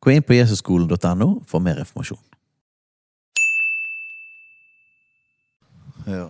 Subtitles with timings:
[0.00, 2.20] Gå inn på jesusskolen.no for mer informasjon.
[6.06, 6.28] Ja.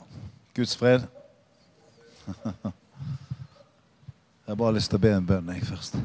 [0.54, 1.02] Guds fred.
[4.48, 5.98] Jeg har bare lyst til å be en bønn, jeg, først.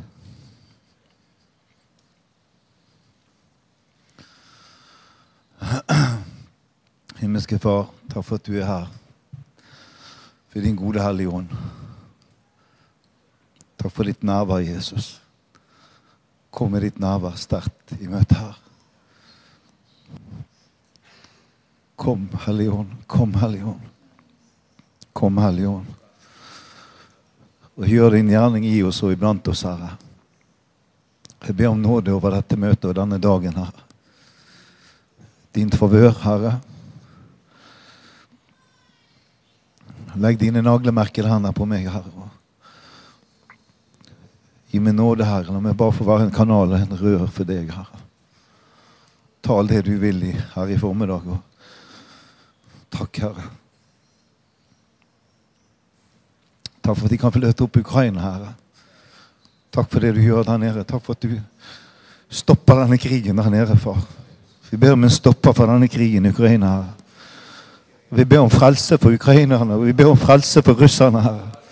[7.21, 8.91] Himmelske Far, takk for at du er her.
[10.51, 11.47] For din gode Hellige Ånd.
[13.79, 15.22] Takk for ditt nærvær, Jesus.
[16.53, 18.59] Kom med ditt nærvær sterkt i møte her.
[21.97, 22.85] Kom, Hellige.
[23.07, 23.73] Kom, Hellige.
[25.13, 25.79] Kom, Hellige.
[27.73, 29.95] Og gjør din gjerning i oss og iblant oss, Herre.
[31.43, 33.87] Jeg ber om nåde over dette møtet og denne dagen, Herre.
[35.57, 36.53] Din favør, Herre.
[40.21, 42.22] Legg dine naglemerkede hender på meg, Herre.
[44.73, 45.53] Gi meg nåde, Herre.
[45.53, 47.99] La meg bare få være en kanal og en rør for deg, Herre.
[49.45, 50.23] Tal det du vil
[50.55, 51.27] her i formiddag.
[51.29, 51.37] Og
[52.95, 53.45] takk, Herre.
[56.81, 58.51] Takk for at de kan få løte opp Ukraina, Herre.
[59.73, 60.87] Takk for det du gjør der nede.
[60.89, 61.37] Takk for at du
[62.33, 64.01] stopper denne krigen der nede, far.
[64.71, 66.93] Vi ber om en stopper for denne krigen i Ukraina, Herre.
[68.13, 71.62] Vi ber om frelse for ukrainerne, og vi ber om frelse for russerne, Herre.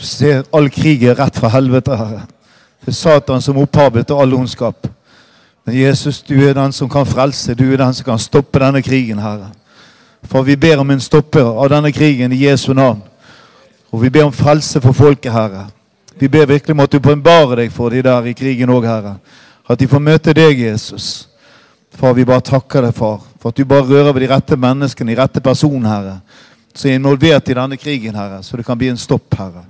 [0.00, 2.24] Ser all krig er rett fra helvete, Herre.
[2.80, 4.88] Det er Satan som opphavet til all ondskap.
[5.66, 7.54] Men Jesus, du er den som kan frelse.
[7.54, 9.50] Du er den som kan stoppe denne krigen, Herre.
[10.24, 13.02] For vi ber om en stopper av denne krigen i Jesu navn.
[13.90, 15.66] Og vi ber om frelse for folket, Herre.
[16.20, 19.16] Vi ber virkelig om at du åpenbarer deg for de der i krigen òg, Herre.
[19.68, 21.28] At de får møte deg, Jesus.
[21.96, 25.12] Far, vi bare takker deg, far, for at du bare rører ved de rette menneskene,
[25.12, 26.16] de rette personene, Herre.
[26.74, 28.42] Som er involvert i denne krigen, Herre.
[28.42, 29.64] Så det kan bli en stopp, Herre.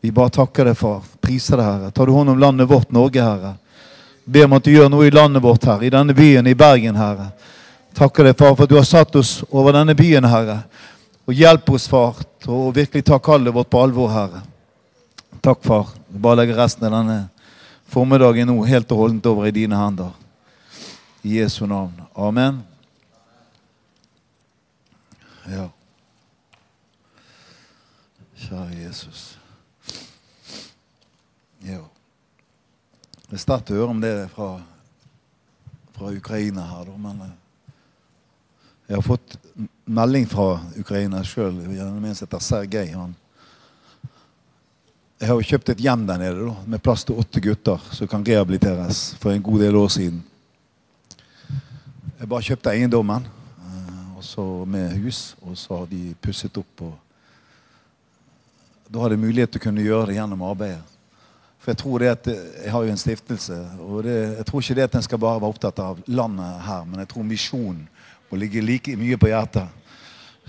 [0.00, 1.02] Vi bare takker deg, far.
[1.20, 1.90] Priser deg, Herre.
[1.90, 3.54] Tar du hånd om landet vårt, Norge, Herre.
[4.24, 5.86] Ber om at du gjør noe i landet vårt, Herre.
[5.86, 7.30] I denne byen, i Bergen, Herre.
[7.96, 10.62] Takker deg, far, for at du har satt oss over denne byen, Herre.
[11.28, 14.40] Og hjelp oss, far, til å virkelig ta kallet vårt på alvor, Herre.
[15.44, 15.92] Takk, far.
[16.08, 17.18] Jeg bare legger resten av denne
[17.90, 20.14] formiddagen nå helt og holdent over i dine hender.
[21.22, 21.92] I Jesu navn.
[22.16, 22.62] Amen.
[25.50, 25.68] Ja.
[28.40, 29.24] Kjære Jesus.
[31.66, 31.82] Ja.
[33.30, 34.56] Det er sterkt å høre om det fra,
[35.94, 37.36] fra Ukraina her, da, men eh,
[38.88, 39.36] jeg har fått
[39.86, 42.90] melding fra Ukraina sjøl, gjennom en som heter Sergej.
[45.20, 48.10] Jeg har jo kjøpt et hjem der nede da, med plass til åtte gutter som
[48.10, 50.18] kan rehabiliteres for en god del år siden.
[52.18, 56.82] Jeg bare kjøpte eiendommen eh, og så med hus, og så har de pusset opp.
[56.82, 56.94] og
[58.90, 60.98] Da har de mulighet til å kunne gjøre det gjennom arbeidet.
[61.60, 64.74] For Jeg tror det at jeg har jo en stiftelse, og det, jeg tror ikke
[64.78, 67.82] det at en skal bare være opptatt av landet her, men jeg tror misjonen
[68.30, 69.68] må ligge like mye på hjertet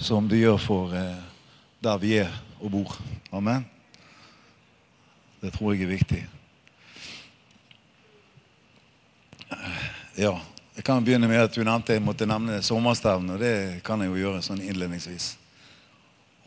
[0.01, 1.19] som det gjør for eh,
[1.83, 2.95] der vi er og bor.
[3.33, 3.66] Amen.
[5.41, 6.21] Det tror jeg er viktig.
[10.17, 10.39] Ja,
[10.75, 13.33] Jeg kan begynne med at du nevnte jeg måtte nevne sommerstevnet.
[13.35, 15.33] Og det kan jeg jo gjøre sånn innledningsvis.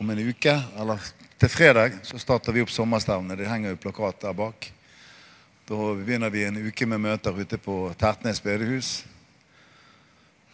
[0.01, 1.03] Om en uke, eller
[1.39, 3.37] til fredag, så starter vi opp sommerstevnet.
[3.39, 4.69] Det henger jo plakat der bak.
[5.65, 9.03] Da begynner vi en uke med møter ute på Tertnes bedehus.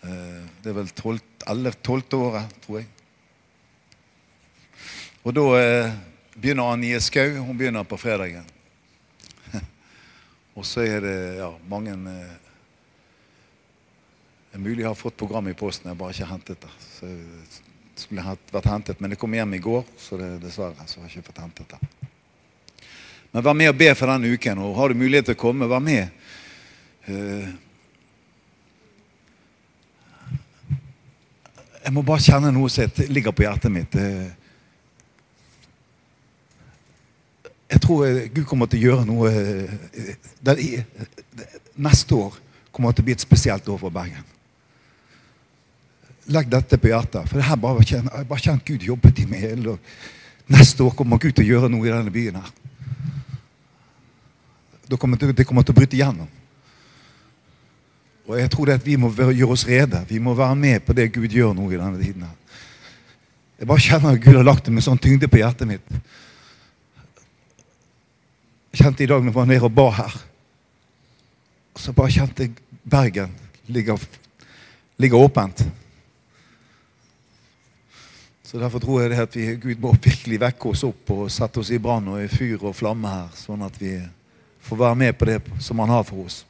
[0.01, 2.87] Det er vel 11-12 året, tror jeg.
[5.21, 5.45] Og da
[6.33, 7.43] begynner Annie Skau.
[7.45, 8.45] Hun begynner på fredagen.
[10.57, 12.37] Og så er det ja, mange eh,
[14.51, 16.71] Det er mulig jeg har fått programmet i posten, jeg har bare ikke hentet det.
[16.97, 17.07] Så
[18.01, 21.21] skulle vært hentet, Men det kom hjem i går, så det, dessverre så har jeg
[21.21, 22.09] ikke fått hentet det.
[23.31, 25.69] Men vær med og be for denne uken, og har du mulighet til å komme,
[25.71, 26.09] vær med.
[27.07, 27.47] Eh,
[31.85, 33.95] jeg må bare kjenne noe som ligger på hjertet mitt.
[33.95, 34.29] Eh,
[37.71, 39.29] jeg tror Gud kommer til å gjøre noe
[41.81, 42.35] Neste år
[42.71, 44.25] kommer til å bli et spesielt år for Bergen.
[46.29, 47.25] Legg dette på hjertet.
[47.29, 49.95] For det her bare jeg har bare kjent Gud jobbet i meg hele dag.
[50.51, 52.51] Neste år kommer Gud til å gjøre noe i denne byen her.
[54.91, 56.29] Det kommer til, det kommer til å bryte igjennom.
[58.27, 60.03] Og jeg tror det at vi må gjøre oss rede.
[60.09, 62.27] Vi må være med på det Gud gjør nå i denne tiden.
[62.27, 62.35] her.
[63.59, 65.95] Jeg bare kjenner at Gud har lagt det med sånn tyngde på hjertet mitt.
[68.71, 70.15] Jeg kjente i dag når jeg var nede og ba her.
[71.77, 73.35] Så bare kjente jeg Bergen
[73.69, 74.01] ligger,
[74.97, 75.61] ligger åpent.
[78.51, 81.61] Så derfor tror jeg det at vi, Gud må virkelig vekke oss opp og sette
[81.61, 83.93] oss i brann og i fyr og flamme her, sånn at vi
[84.67, 86.41] får være med på det som Han har for oss.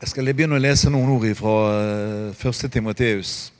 [0.00, 1.52] Jeg skal begynne å lese noen ord fra
[2.32, 2.62] 1.
[2.72, 3.52] Timoteus.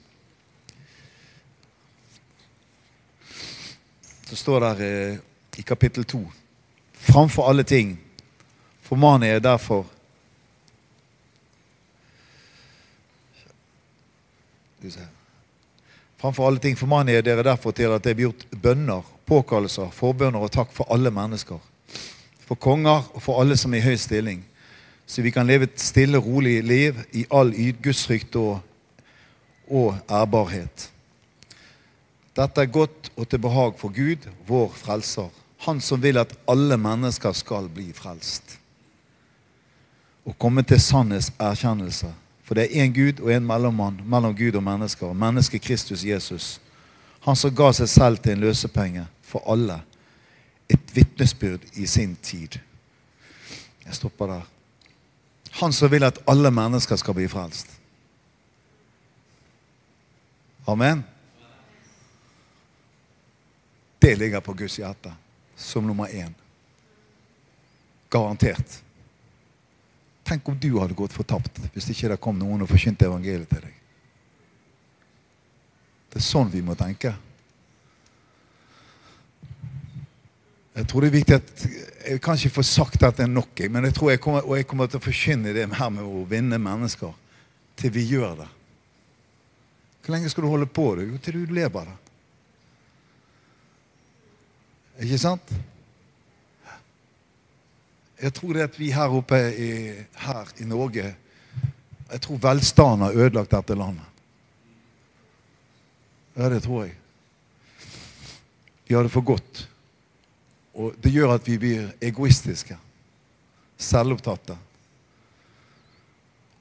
[4.30, 5.20] Det står det eh,
[5.60, 6.22] i kapittel 2
[6.92, 7.94] Framfor alle ting
[8.84, 9.86] formaner jeg derfor
[14.78, 15.08] Skal vi se.
[16.18, 20.42] Framfor alle ting formaner jeg dere derfor til at det blir gjort bønner, påkallelser, forbønner
[20.42, 21.60] og takk for alle mennesker.
[22.42, 24.42] For konger og for alle som er i høy stilling.
[25.06, 28.58] Så vi kan leve et stille, rolig liv i all gudsfrykt og,
[29.70, 30.90] og ærbarhet.
[32.36, 35.30] Dette er godt og til behag for Gud, vår frelser.
[35.66, 38.58] Han som vil at alle mennesker skal bli frelst.
[40.26, 42.10] Og komme til sannhets erkjennelse.
[42.48, 45.12] For det er én Gud og én mellommann mellom Gud og mennesker.
[45.12, 46.60] Mennesket Kristus Jesus.
[47.20, 49.82] Han som ga seg selv til en løsepenge for alle.
[50.68, 52.56] Et vitnesbyrd i sin tid.
[53.84, 54.48] Jeg stopper der.
[55.60, 57.68] Han som vil at alle mennesker skal bli frelst.
[60.66, 61.04] Amen.
[64.02, 65.12] Det ligger på Guds hjerte
[65.56, 66.32] som nummer én.
[68.10, 68.82] Garantert.
[70.28, 73.64] Tenk om du hadde gått fortapt hvis ikke det kom noen og forkynte evangeliet til
[73.64, 73.76] deg.
[76.12, 77.14] Det er sånn vi må tenke.
[80.78, 81.64] Jeg tror det er viktig at
[82.08, 84.56] Jeg kan ikke få sagt at det er nok, men jeg tror jeg kommer, og
[84.56, 87.10] jeg kommer til å forkynne det her med å vinne mennesker
[87.76, 88.46] til vi gjør det.
[90.04, 90.86] Hvor lenge skal du holde på?
[91.02, 91.96] Jo, til du lever det.
[95.04, 95.52] Ikke sant?
[98.22, 99.72] Jeg tror det at vi her oppe i,
[100.18, 101.14] her i Norge
[102.08, 104.04] Jeg tror velstanden har ødelagt dette landet.
[106.36, 106.94] Ja, det tror jeg.
[108.88, 109.68] Vi har det for godt.
[110.74, 112.78] Og det gjør at vi blir egoistiske.
[113.76, 114.56] Selvopptatte.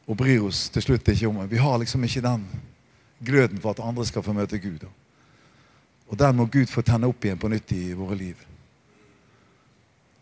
[0.08, 2.44] Og bryr oss til slutt ikke om Vi har liksom ikke den
[3.24, 4.84] gløden for at andre skal få møte Gud.
[6.08, 8.47] Og den må Gud få tenne opp igjen på nytt i våre liv.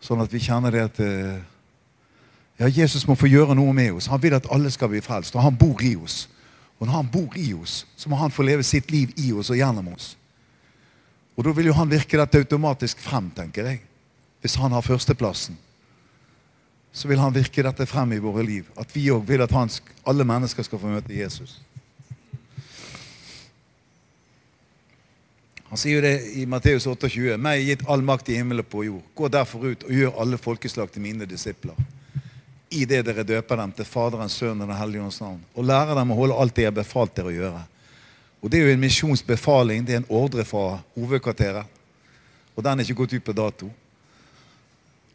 [0.04, 1.40] Sånn at vi kjenner det at eh,
[2.60, 4.10] ja, Jesus må få gjøre noe med oss.
[4.12, 6.26] Han vil at alle skal bli frelst, og han bor i oss.
[6.80, 9.52] Og når han bor i oss, så må han få leve sitt liv i oss
[9.52, 10.14] og gjennom oss.
[11.36, 13.82] Og da vil jo han virke dette automatisk frem, tenker jeg.
[14.44, 15.58] Hvis han har førsteplassen.
[16.96, 18.68] Så vil han virke dette frem i våre liv.
[18.80, 19.72] At vi òg vil at han,
[20.08, 21.58] alle mennesker skal få møte Jesus.
[25.70, 27.38] Han sier jo det i Matteus 28.
[27.42, 29.06] Meg er gitt all makt i himmelen på jord.
[29.18, 31.78] Gå derfor ut og gjør alle folkeslag til mine disipler.
[32.70, 35.42] I det dere døper dem til Faderens, Sønnen og Den hellige ånds navn.
[35.56, 37.64] Og lærer dem å holde alt det jeg har befalt dere å gjøre.
[38.42, 39.86] Og Det er jo en misjonsbefaling.
[39.86, 41.66] Det er en ordre fra hovedkvarteret.
[42.56, 43.70] Og den er ikke gått ut på dato.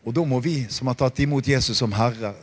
[0.05, 2.35] Og da må vi som har tatt imot Jesus som Herre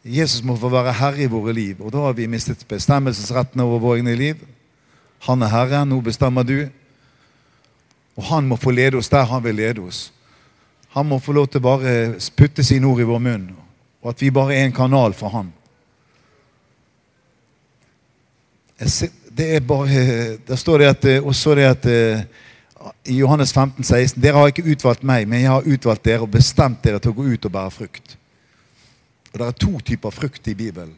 [0.00, 1.80] Jesus må få være herre i våre liv.
[1.84, 4.40] Og da har vi mistet bestemmelsesretten over våre egne liv.
[5.26, 6.68] Han er herre, nå bestemmer du.
[8.16, 10.10] Og han må få lede oss der han vil lede oss.
[10.96, 13.50] Han må få lov til bare putte sine ord i vår munn,
[14.02, 15.52] og at vi bare er en kanal for han.
[18.80, 21.86] Det er bare, Der står det at, også det at
[23.04, 26.32] i Johannes 15, 16 Dere har ikke utvalgt meg, men jeg har utvalgt dere og
[26.32, 28.16] bestemt dere til å gå ut og bære frukt.
[29.32, 30.94] Og Det er to typer frukt i Bibelen.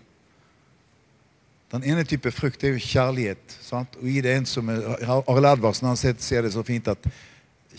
[1.73, 3.55] Den ene type frukt er jo kjærlighet.
[3.65, 3.95] Sant?
[3.97, 7.07] Og i det en som er, Arild Edvardsen han ser det så fint at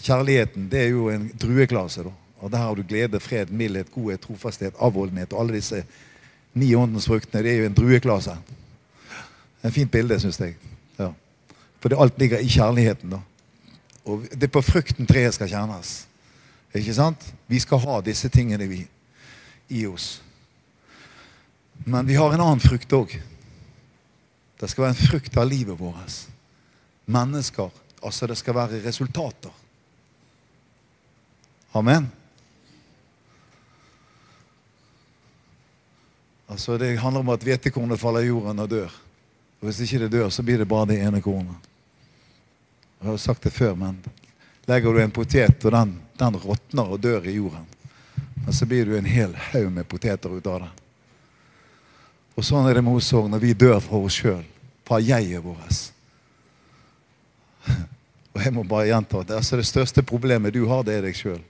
[0.02, 2.04] kjærligheten det er jo en drueklase.
[2.08, 2.14] da.
[2.42, 5.34] Og Der har du glede, fred, mildhet, godhet, trofasthet, avholdenhet.
[5.34, 5.84] Og alle disse
[6.54, 8.38] ni åndens fruktene det er jo en drueklase.
[9.64, 10.56] En fint bilde, syns jeg.
[11.00, 11.12] Ja.
[11.80, 13.10] For det alt ligger i kjærligheten.
[13.10, 13.20] da.
[14.06, 16.08] Og det er på frukten treet skal kjernes.
[16.76, 17.22] Ikke sant?
[17.48, 18.82] Vi skal ha disse tingene vi,
[19.70, 20.22] i oss.
[21.86, 23.16] Men vi har en annen frukt òg.
[24.64, 26.14] Det skal være en frukt av livet vårt.
[27.12, 27.72] Mennesker.
[28.00, 29.52] Altså det skal være resultater.
[31.76, 32.08] Amen.
[36.48, 38.94] Altså Det handler om at hvetekornet faller i jorden og dør.
[39.60, 41.68] Og Hvis ikke det dør, så blir det bare det ene kornet.
[43.02, 44.00] Jeg har sagt det før, men
[44.66, 47.68] legger du en potet, og den, den råtner og dør i jorden.
[48.46, 50.72] Men så blir du en hel haug med poteter ut av det.
[52.36, 54.44] Og sånn er det med oss òg når vi dør for oss sjøl,
[54.88, 55.94] fra jeget vårt.
[58.34, 61.18] Og jeg må bare gjenta at altså det største problemet du har, det er deg
[61.18, 61.42] sjøl.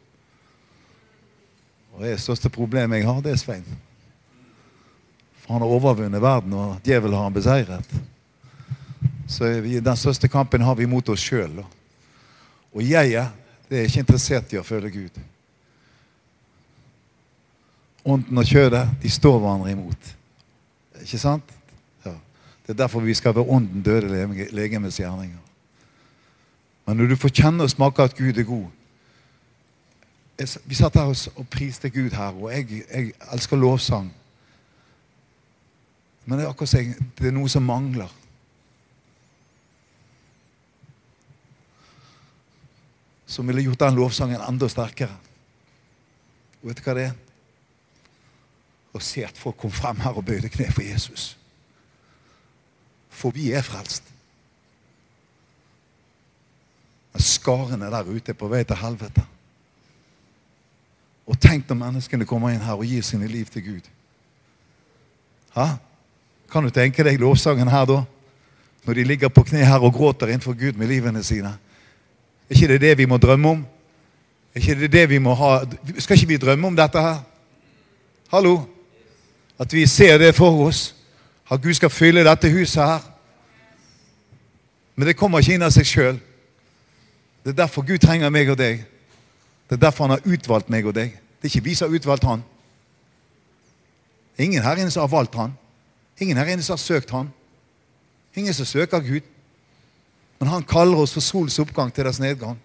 [1.94, 3.68] Og det største problemet jeg har, det er Svein.
[5.44, 7.96] For han har overvunnet verden, og djevelen har han beseiret.
[9.28, 11.62] Så den største kampen har vi mot oss sjøl.
[12.74, 15.16] Og jeget det er ikke interessert i å følge Gud.
[18.04, 20.10] Ånden og kjødet de står hverandre imot.
[21.02, 21.54] Ikke sant?
[22.63, 25.39] Det er derfor vi skal være ånden døde legemets gjerninger.
[26.86, 28.65] Men når du får kjenne og smake at Gud er god
[30.65, 34.13] Vi satt her og priste Gud her, og jeg, jeg elsker lovsang.
[36.25, 38.10] Men det er akkurat som det er noe som mangler.
[43.27, 45.15] Som ville gjort den lovsangen enda sterkere.
[46.62, 47.15] Og vet du hva det er?
[48.93, 51.34] Å se at folk kom frem her og bøyde kne for Jesus.
[53.13, 54.03] For vi er frelst.
[57.13, 59.24] Men skarene der ute på vei til helvete.
[61.29, 63.86] Og tenk når menneskene kommer inn her og gir sine liv til Gud.
[65.55, 65.67] Hæ?
[66.51, 68.01] Kan du tenke deg lovsangen her da?
[68.84, 71.53] Når de ligger på kne her og gråter innenfor Gud med livene sine.
[72.50, 73.62] Er ikke det det vi må drømme om?
[74.53, 75.63] Er ikke det det vi må ha?
[75.98, 77.22] Skal ikke vi drømme om dette her?
[78.34, 78.60] Hallo?
[79.60, 80.96] At vi ser det for oss.
[81.54, 83.04] At Gud skal fylle dette huset her.
[84.96, 86.18] Men det kommer ikke inn av seg sjøl.
[87.44, 88.82] Det er derfor Gud trenger meg og deg.
[89.70, 91.14] Det er derfor han har utvalgt meg og deg.
[91.14, 92.44] Det er ikke vi som har utvalgt han.
[94.42, 95.54] Ingen her inne som har valgt han.
[96.22, 97.30] Ingen her inne som har søkt han.
[98.34, 99.26] Ingen som søker Gud.
[100.40, 102.58] Men han kaller oss for solens oppgang til dets nedgang.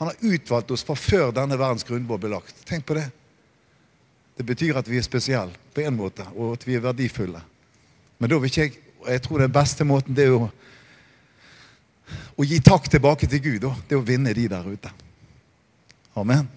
[0.00, 2.64] Han har utvalgt oss fra før denne verdens grunnbord ble lagt.
[2.66, 3.06] Tenk på det.
[4.42, 7.38] Det betyr at vi er spesielle på en måte, og at vi er verdifulle.
[8.18, 10.50] Men da vil ikke jeg Jeg tror den beste måten det er å
[12.38, 14.90] å gi takk tilbake til Gud, det er å vinne de der ute.
[16.14, 16.48] Amen.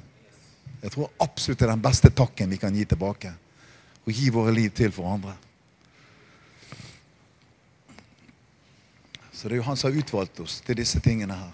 [0.81, 3.33] Jeg tror absolutt det er den beste takken vi kan gi tilbake.
[4.05, 5.33] Å gi våre liv til for andre.
[9.31, 11.53] Så det er jo han som har utvalgt oss til disse tingene her.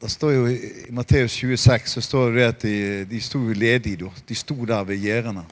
[0.00, 4.10] Det står jo I Matteus 26 så står det at de, de sto ledige.
[4.28, 5.44] De sto der ved gjerdene.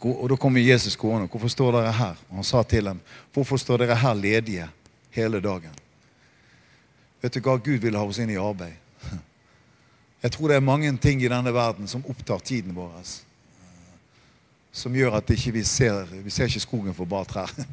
[0.00, 1.28] Og Da kommer Jesus gående.
[1.28, 3.00] 'Hvorfor står dere her?' Og Han sa til dem,
[3.32, 4.68] 'Hvorfor står dere her ledige
[5.10, 5.78] hele dagen?'
[7.22, 7.56] Vet du hva?
[7.56, 8.74] Gud vil ha oss inn i arbeid.
[10.22, 13.02] Jeg tror det er mange ting i denne verden som opptar tiden vår.
[14.72, 17.50] Som gjør at ikke vi ser Vi ser ikke skogen for bare trær.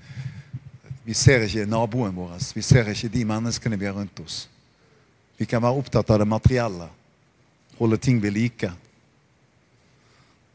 [1.05, 2.37] Vi ser ikke naboen vår.
[2.55, 4.49] Vi ser ikke de menneskene vi har rundt oss.
[5.37, 6.87] Vi kan være opptatt av det materielle.
[7.79, 8.71] Holde ting ved like.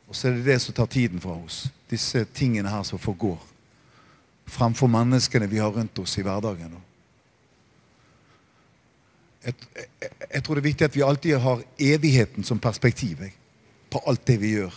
[0.09, 1.67] Og så er det det som tar tiden fra oss.
[1.91, 3.39] Disse tingene her som forgår.
[4.49, 6.79] Fremfor menneskene vi har rundt oss i hverdagen.
[9.45, 13.35] Jeg, jeg, jeg, tror det er viktig at vi alltid har evigheten som perspektiv jeg,
[13.91, 14.75] på alt det vi gjør.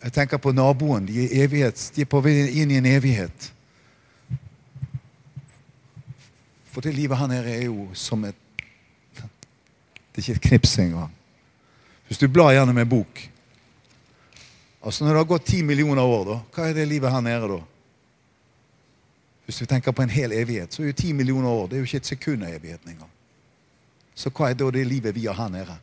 [0.00, 1.06] Jeg tenker på naboen.
[1.06, 3.50] De er, evighet, de er på vei inn i en evighet.
[6.70, 8.36] For det livet her nede er jo som et
[9.16, 11.12] Det er ikke et knips engang.
[12.06, 13.30] Hvis du blar gjennom en bok
[14.82, 17.48] Altså Når det har gått ti millioner år, da, hva er det livet her nede
[17.52, 17.58] da?
[19.44, 21.82] Hvis du tenker på en hel evighet, så er jo ti millioner år det er
[21.82, 23.10] jo ikke et sekund av evigheten engang.
[24.14, 25.76] Så hva er da det livet vi har her nede?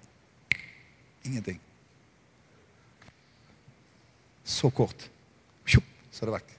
[1.26, 1.60] Ingenting.
[4.44, 5.10] Så kort.
[6.18, 6.57] Så er det vekk.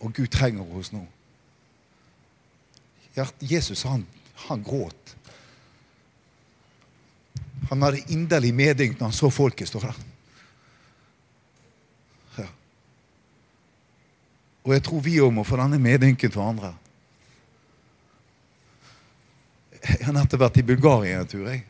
[0.00, 1.04] Og Gud trenger oss nå.
[3.40, 4.06] Jesus han,
[4.46, 5.16] han gråt.
[7.68, 9.98] Han hadde inderlig medynk når han så folket stå der.
[12.38, 12.46] Ja.
[14.64, 16.72] Og jeg tror vi òg må få denne medynken for andre.
[19.80, 21.46] Jeg har nettopp vært i Bulgaria en tur.
[21.48, 21.64] jeg.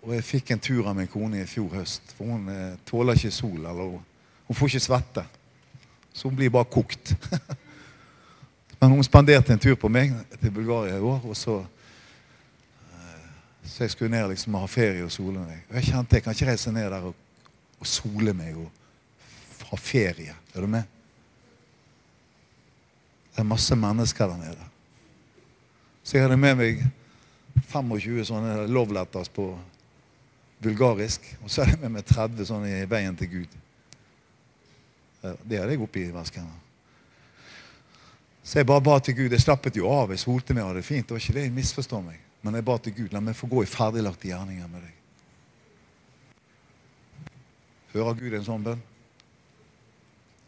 [0.00, 2.14] Og jeg fikk en tur av min kone i fjor høst.
[2.16, 3.58] For hun eh, tåler ikke sol.
[3.58, 3.98] eller
[4.46, 5.24] Hun får ikke svette.
[6.12, 7.14] Så hun blir bare kokt.
[8.80, 11.20] Men hun spanderte en tur på meg til Bulgaria i år.
[11.24, 13.26] og så eh,
[13.64, 15.64] så jeg skulle ned liksom og ha ferie og sole meg.
[15.68, 17.14] Og jeg kjente jeg kan ikke reise ned der og,
[17.80, 18.70] og sole meg og
[19.70, 20.34] ha ferie.
[20.54, 20.82] Er du med?
[23.30, 24.70] Det er masse mennesker der nede.
[26.02, 26.80] Så jeg hadde med meg
[27.70, 29.52] 25 sånne love letters på
[30.62, 31.36] bulgarisk.
[31.44, 33.60] Og så hadde jeg med meg 30 sånne i veien til Gud.
[35.20, 36.46] Det har jeg oppi vasken.
[38.42, 39.30] Så jeg bare ba til Gud.
[39.30, 40.10] Jeg slappet jo av.
[40.10, 41.06] Jeg solte meg og det fint.
[41.06, 42.22] Det var ikke det jeg misforstår meg.
[42.42, 43.12] Men jeg ba til Gud.
[43.12, 44.96] La meg få gå i ferdiglagte gjerninger med deg.
[47.92, 48.82] Hører Gud en sånn bønn?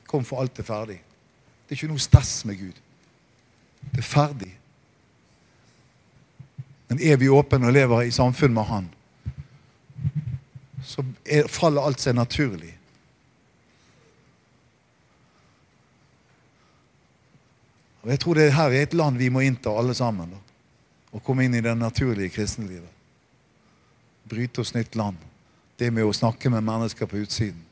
[0.09, 0.99] Kom, for alt er ferdig.
[1.67, 2.83] Det er ikke noe stress med Gud.
[3.93, 4.50] Det er ferdig.
[6.88, 8.88] Men er vi åpne og lever i samfunn med Han,
[10.85, 12.75] så er, faller alt seg naturlig.
[18.02, 20.30] Og Jeg tror det her er et land vi må innta alle sammen.
[20.30, 20.37] da.
[21.12, 22.88] Og komme inn i det naturlige kristenlivet.
[24.28, 25.16] Bryte oss nytt land.
[25.78, 27.62] Det med å snakke med mennesker på utsiden.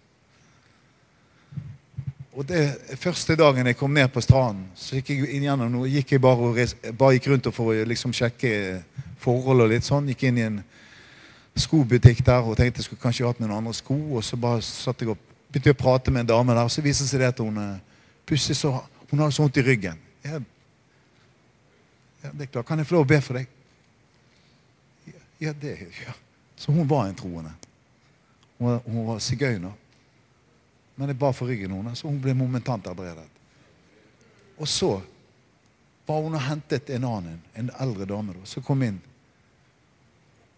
[2.32, 5.88] Og det Første dagen jeg kom ned på stranden, så gikk jeg inn gjennom noe,
[5.88, 8.82] gikk jeg bare, og bare gikk rundt for å liksom sjekke
[9.18, 10.08] forhold og litt sånn.
[10.08, 10.60] Gikk inn i en
[11.58, 13.99] skobutikk der og tenkte jeg skulle kanskje hatt noen andre sko.
[14.14, 16.70] Og så bare satt jeg opp, begynte jeg å prate med en dame der, og
[16.70, 18.76] så viste det seg at hun eh, plutselig så
[19.10, 19.99] hun hadde så vondt i ryggen.
[20.24, 20.40] Ja,
[22.22, 22.66] ja, det er klart.
[22.66, 23.48] Kan jeg få lov å be for deg?
[25.08, 26.14] Ja, ja det ja.
[26.60, 27.52] Så hun var en troende.
[28.58, 29.72] Hun var, hun var sigøyner.
[31.00, 33.24] Men jeg ba for ryggen hennes, så hun ble momentant helbredet.
[34.60, 34.98] Og så
[36.04, 38.98] var hun og hentet en annen, en eldre dame, da, som kom inn.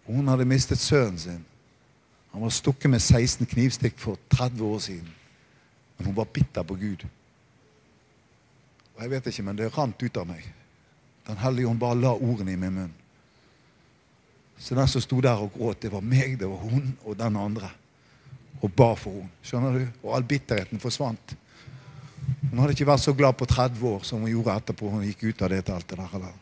[0.09, 1.45] Hun hadde mistet sønnen sin.
[2.33, 5.15] Han var stukket med 16 knivstikk for 30 år siden.
[5.97, 7.07] Men hun var bitter på Gud.
[9.03, 10.45] Jeg vet ikke, men det rant ut av meg.
[11.27, 12.93] Den hellige ånd bare la ordene i min munn.
[14.63, 17.37] Så den som sto der og gråt, det var meg, det var hun og den
[17.37, 17.71] andre.
[18.63, 19.33] Og ba for henne.
[19.43, 19.87] Skjønner du?
[20.05, 21.35] Og all bitterheten forsvant.
[22.51, 25.25] Hun hadde ikke vært så glad på 30 år som hun gjorde etterpå hun gikk
[25.33, 26.15] ut av det teltet der.
[26.19, 26.37] Eller.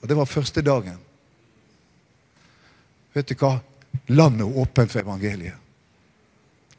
[0.00, 1.00] Og det var første dagen.
[3.16, 3.56] Vet du hva?
[4.14, 5.58] Landet er åpent for evangeliet.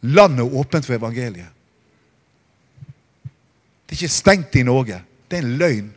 [0.07, 1.60] Landet er åpent for evangeliet.
[3.91, 5.01] Det er ikke stengt i Norge.
[5.27, 5.87] Det er en løgn.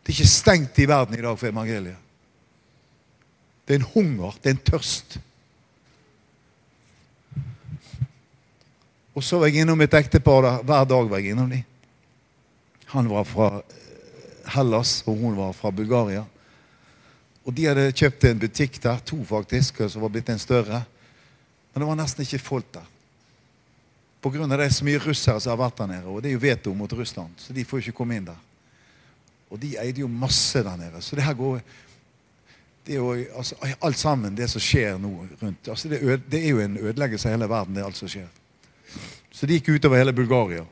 [0.00, 1.98] Det er ikke stengt i verden i dag for evangeliet.
[3.68, 5.18] Det er en hunger, det er en tørst.
[9.12, 10.62] Og så var jeg innom et ektepar der.
[10.64, 11.68] Hver dag var jeg innom dem.
[12.94, 13.76] Han var fra eh,
[14.56, 16.24] Hellas, og hun var fra Bulgaria.
[17.44, 20.86] Og de hadde kjøpt en butikk der, to faktisk, som var blitt en større.
[21.72, 22.88] Men det var nesten ikke folk der.
[24.22, 26.06] Av det er så mye russere som har vært der nede.
[26.06, 28.38] Og det er jo veto mot Russland, så de får jo ikke komme inn der.
[29.50, 31.00] Og de eide jo masse der nede.
[31.02, 31.58] Så det her går
[32.86, 35.10] det er jo, altså, Alt sammen, det som skjer nå
[35.42, 38.08] rundt altså det, øde, det er jo en ødeleggelse av hele verden, det alt som
[38.10, 38.26] skjer.
[39.30, 40.64] Så det gikk utover hele Bulgaria.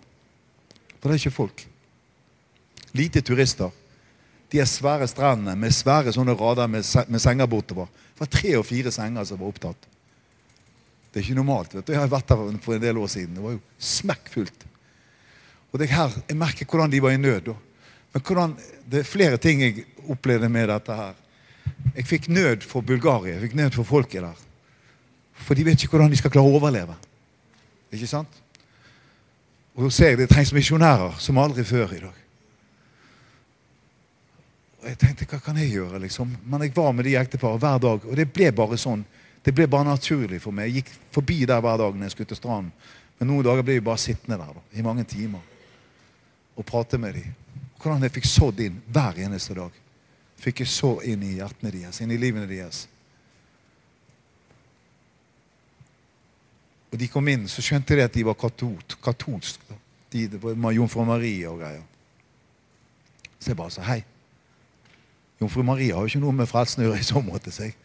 [1.00, 1.62] For det er ikke folk.
[2.98, 3.70] Lite turister.
[4.50, 7.86] De er svære strendene med svære sånne rader med, se- med senger bortover.
[8.14, 9.86] Det var tre og fire senger som var opptatt.
[11.10, 11.74] Det er ikke normalt.
[11.74, 11.92] vet du.
[11.92, 13.34] Jeg har vært der for en del år siden.
[13.34, 14.66] Det var jo smekkfullt.
[15.72, 17.40] Og det her, Jeg merker hvordan de var i nød.
[17.40, 17.54] da.
[18.12, 18.56] Men hvordan,
[18.90, 21.14] det er flere ting jeg opplevde med dette her.
[21.96, 23.34] Jeg fikk nød for Bulgaria.
[23.34, 24.38] Jeg fikk nød for folket der.
[25.34, 26.94] For de vet ikke hvordan de skal klare å overleve.
[27.92, 28.28] Ikke sant?
[29.74, 32.18] Og så ser jeg det trengs misjonærer som aldri før i dag.
[34.80, 36.36] Og jeg tenkte, hva kan jeg gjøre, liksom?
[36.46, 39.04] Men jeg var med de ekteparene hver dag, og det ble bare sånn.
[39.44, 40.68] Det ble bare naturlig for meg.
[40.68, 42.72] Jeg gikk forbi der hver dag når jeg skulle til stranden.
[43.18, 45.44] Men noen dager ble jeg bare sittende der da, i mange timer
[46.56, 47.34] og prate med dem.
[47.80, 49.76] Hvordan jeg fikk sådd inn hver eneste dag.
[50.40, 52.86] Fikk jeg så inn i hjertene deres, inn i livene deres.
[56.90, 58.98] Og de kom inn, så skjønte de at de var katolsk.
[59.04, 59.76] katolsk da.
[60.10, 61.84] De, det var Jomfru Marie og greier.
[63.38, 64.00] Så jeg bare sa hei.
[65.40, 67.52] Jomfru Maria har jo ikke noe med frelsen å gjøre i så måte.
[67.54, 67.76] Så jeg.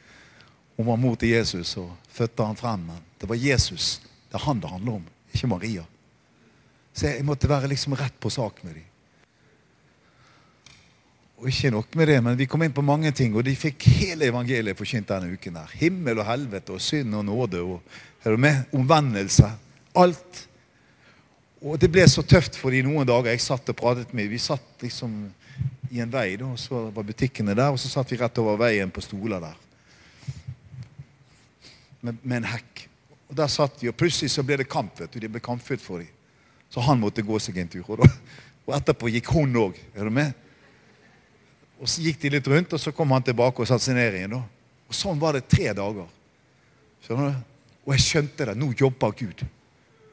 [0.76, 2.88] Hun var mor til Jesus og fødte han frem.
[2.90, 4.02] Men det var Jesus.
[4.30, 5.86] Det er han det handler om, ikke Maria.
[6.96, 8.92] Så jeg måtte være liksom rett på sak med dem.
[11.36, 13.84] Og ikke nok med det, men vi kom inn på mange ting, og de fikk
[14.00, 15.58] hele evangeliet forkynt denne uken.
[15.60, 15.72] her.
[15.82, 17.82] Himmel og helvete og synd og nåde og
[18.24, 18.64] er du med?
[18.74, 19.52] omvendelse.
[19.96, 20.48] Alt.
[21.62, 23.30] Og det ble så tøft for de noen dager.
[23.34, 25.32] Jeg satt og pratet med Vi satt liksom
[25.92, 28.58] i en vei, da, og så var butikkene der, og så satt vi rett over
[28.60, 29.64] veien på stoler der.
[32.06, 32.86] Med, med en hekk.
[33.32, 35.00] Og Der satt de, og plutselig så ble det kamp.
[35.00, 36.12] vet du, De ble kampfullt for dem.
[36.70, 37.86] Så han måtte gå seg en tur.
[37.88, 38.10] Og, da,
[38.65, 39.80] og etterpå gikk hun òg.
[39.96, 40.34] Er du med?
[41.80, 44.20] Og så gikk de litt rundt, og så kom han tilbake og satte seg ned
[44.20, 44.38] igjen.
[44.38, 44.44] da.
[44.89, 46.08] Og sånn var det tre dager.
[47.06, 47.44] Skjønner du?
[47.86, 48.56] Og jeg skjønte det.
[48.58, 49.44] Nå jobber Gud.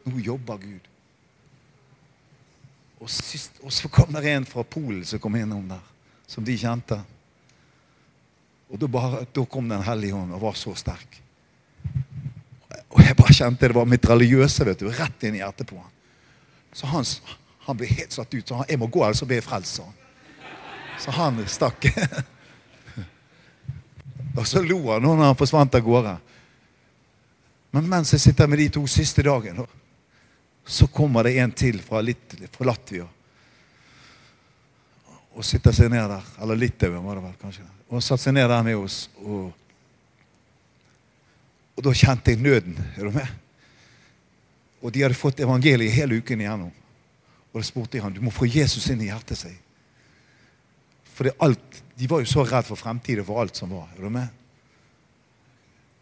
[0.05, 0.89] Nå jobber Gud.
[3.03, 5.83] Og, sist, og så kom det en fra Polen som kom innom der,
[6.31, 7.01] som de kjente.
[8.71, 11.19] Og da, bare, da kom Den hellige ånd og var så sterk.
[12.93, 15.93] Og jeg bare kjente det var mitraljøse vet du, rett inn i hjertet på han.
[16.73, 17.05] Så han,
[17.67, 18.49] han ble helt satt ut.
[18.49, 19.81] Så han, 'Jeg må gå, ellers blir jeg frelst'.
[21.01, 21.89] Så han stakk.
[24.39, 26.17] Og så lo han når han forsvant av gårde.
[27.73, 29.65] Men mens jeg sitter med de to siste dagen,
[30.65, 33.07] så kommer det en til fra, litt, fra Latvia.
[35.33, 36.27] Og sitter seg ned der.
[36.45, 37.65] Eller Litauen, var det vel kanskje.
[37.89, 39.07] Og satte seg ned der med oss.
[39.25, 39.49] Og,
[41.77, 42.77] og da kjente jeg nøden.
[42.97, 43.29] Er du med?
[44.83, 46.73] Og de hadde fått evangeliet hele uken igjennom.
[47.53, 49.59] Og da spurte jeg han, du må få Jesus inn i hjertet sitt.
[51.13, 53.91] For det alt, de var jo så redd for fremtiden for alt som var.
[53.97, 54.29] Er du med?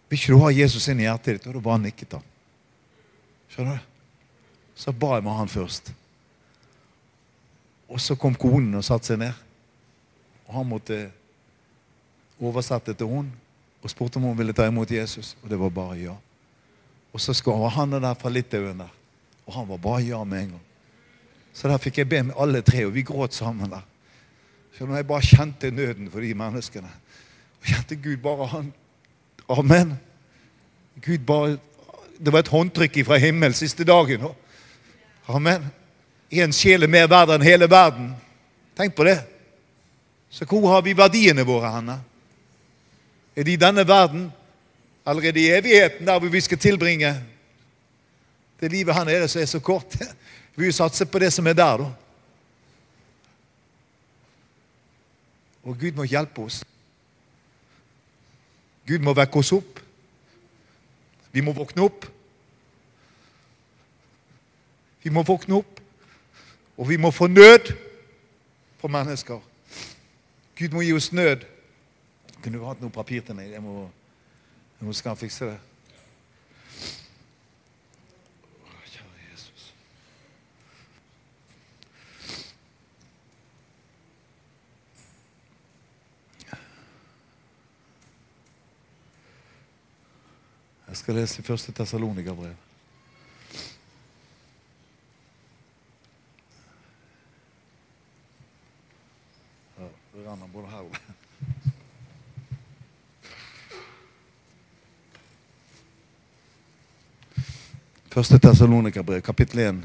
[0.09, 1.48] Vil ikke du ha Jesus inn i hjertet ditt?
[1.50, 2.26] Og da bare nikket han.
[3.50, 3.88] Skjønner du?
[4.80, 5.90] Så ba jeg med han først.
[7.90, 9.35] Og så kom konen og satte seg ned.
[10.46, 11.02] Og han måtte
[12.40, 13.28] oversette til hun
[13.82, 15.36] og spurte om hun ville ta imot Jesus.
[15.42, 16.16] Og det var bare ja.
[17.12, 18.92] Og så var han der fra Litauen der.
[19.46, 20.66] Og han var bare ja med en gang.
[21.52, 23.82] Så der fikk jeg be med alle tre, og vi gråt sammen der.
[24.78, 26.90] Så når jeg bare kjente nøden for de menneskene.
[27.60, 28.72] Og kjente Gud bare han
[29.50, 29.98] Amen.
[31.02, 31.58] Gud bare
[32.24, 34.28] Det var et håndtrykk fra himmelen siste dagen.
[35.28, 35.64] Amen.
[36.30, 38.10] Én sjel er mer verd enn hele verden.
[38.76, 39.18] Tenk på det.
[40.30, 41.96] Så hvor har vi verdiene våre henne?
[43.48, 44.33] I denne verden,
[45.07, 47.14] eller er i evigheten, der vi skal tilbringe
[48.61, 49.96] det livet her nede som er så kort?
[50.57, 51.87] Vi satser på det som er der, da.
[55.62, 56.64] Og Gud må hjelpe oss.
[58.87, 59.81] Gud må vekke oss opp.
[61.33, 62.05] Vi må våkne opp.
[65.03, 65.81] Vi må våkne opp,
[66.76, 67.70] og vi må få nød
[68.81, 69.40] for mennesker.
[70.59, 71.46] Gud må gi oss nød.
[72.40, 73.50] Kunne du hatt noe papir til meg?
[73.53, 73.83] Jeg må,
[74.79, 75.59] jeg må skal fikse det.
[90.90, 92.57] Jeg skal lese første Tessalonika-brev.
[99.79, 100.96] Ja, det renner både her og
[108.20, 109.76] Første Tessalonika-brev, kapittel 1,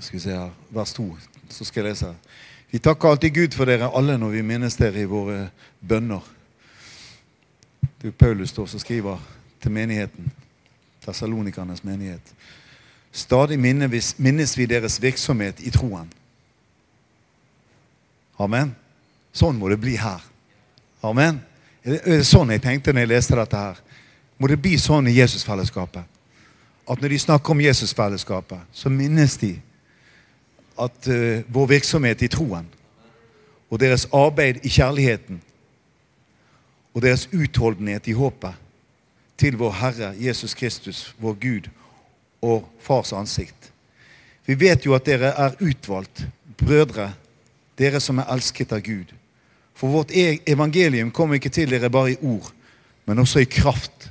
[0.00, 1.04] skal vi se her, vers 2.
[1.52, 2.12] Så skal jeg lese.
[2.70, 5.50] Vi takker alltid Gud for dere alle når vi minnes dere i våre
[5.84, 6.24] bønner.
[8.00, 9.20] Det er Paulus da, som skriver
[9.60, 10.32] til menigheten,
[11.04, 12.32] Tessalonikernes menighet.
[13.12, 16.08] Stadig minnes vi deres virksomhet i troen.
[18.40, 18.72] Amen.
[19.36, 20.24] Sånn må det bli her.
[21.04, 21.44] Amen.
[21.84, 23.86] Er det sånn jeg tenkte når jeg leste dette her?
[24.40, 26.15] Må det bli sånn i Jesusfellesskapet?
[26.90, 29.56] At når de snakker om Jesusfellesskapet, så minnes de
[30.80, 32.66] at uh, vår virksomhet i troen
[33.70, 35.40] og deres arbeid i kjærligheten
[36.94, 38.54] og deres utholdenhet i håpet
[39.36, 41.68] til vår Herre Jesus Kristus, vår Gud
[42.42, 43.72] og Fars ansikt.
[44.46, 47.10] Vi vet jo at dere er utvalgt, brødre,
[47.78, 49.12] dere som er elsket av Gud.
[49.76, 52.52] For vårt e- evangelium kommer ikke til dere bare i ord,
[53.06, 54.10] men også i kraft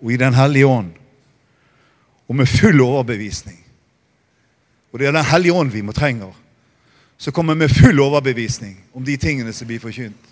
[0.00, 0.90] og i Den hellige ånd,
[2.30, 3.58] og med full overbevisning.
[4.92, 6.30] Og det er Den hellige ånd vi må trenger,
[7.18, 10.28] som kommer med full overbevisning om de tingene som blir forkynt.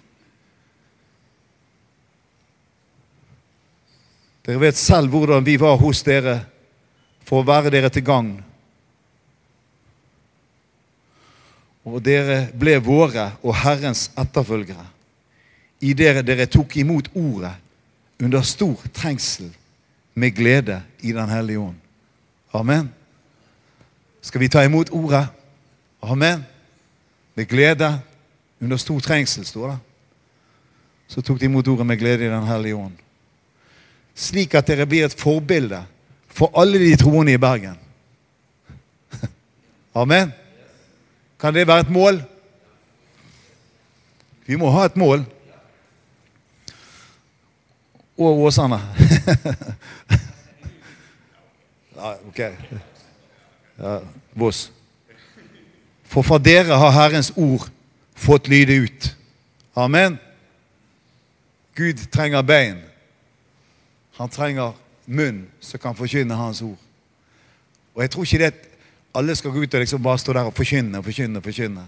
[4.46, 6.38] Dere vet selv hvordan vi var hos dere
[7.26, 8.30] for å være dere til gagn.
[11.84, 14.86] Og dere ble våre og Herrens etterfølgere.
[15.82, 17.52] I dere dere tok imot ordet
[18.22, 19.50] under stor trengsel
[20.14, 21.87] med glede i Den hellige ånd.
[22.52, 22.92] Amen.
[24.22, 25.26] Skal vi ta imot ordet?
[26.02, 26.44] Amen.
[27.34, 28.00] Med glede
[28.60, 29.78] under stor trengsel, står det.
[31.08, 32.96] Så tok de imot ordet med glede i Den hellige ånd
[34.18, 35.80] slik at dere blir et forbilde
[36.28, 37.78] for alle de troende i Bergen.
[40.02, 40.32] Amen.
[41.40, 42.22] Kan det være et mål?
[44.46, 45.24] Vi må ha et mål.
[48.18, 48.80] Og Åsane.
[51.98, 52.38] ja, ok.
[53.78, 53.98] Ja,
[54.34, 54.72] Voss.
[56.08, 57.68] For fra dere har Herrens ord
[58.16, 59.16] fått lyde ut.
[59.76, 60.18] Amen.
[61.76, 62.80] Gud trenger bein.
[64.18, 64.72] Han trenger
[65.06, 66.78] munn som kan forkynne hans ord.
[67.94, 68.64] Og jeg tror ikke det at
[69.18, 71.42] alle skal gå ut og liksom bare stå der og forkynne og forkynne.
[71.42, 71.86] forkynne.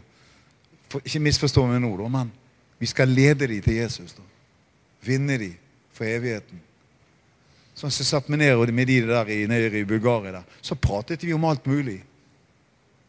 [0.90, 2.32] For, ikke misforstå meg nå, men
[2.78, 4.12] vi skal lede dem til Jesus.
[4.12, 4.22] Da.
[5.06, 5.54] Vinne dem
[5.92, 6.60] for evigheten.
[7.80, 11.22] Som jeg satt meg ned med de der i, nede i Bulgaria der, så pratet
[11.24, 12.02] vi om alt mulig.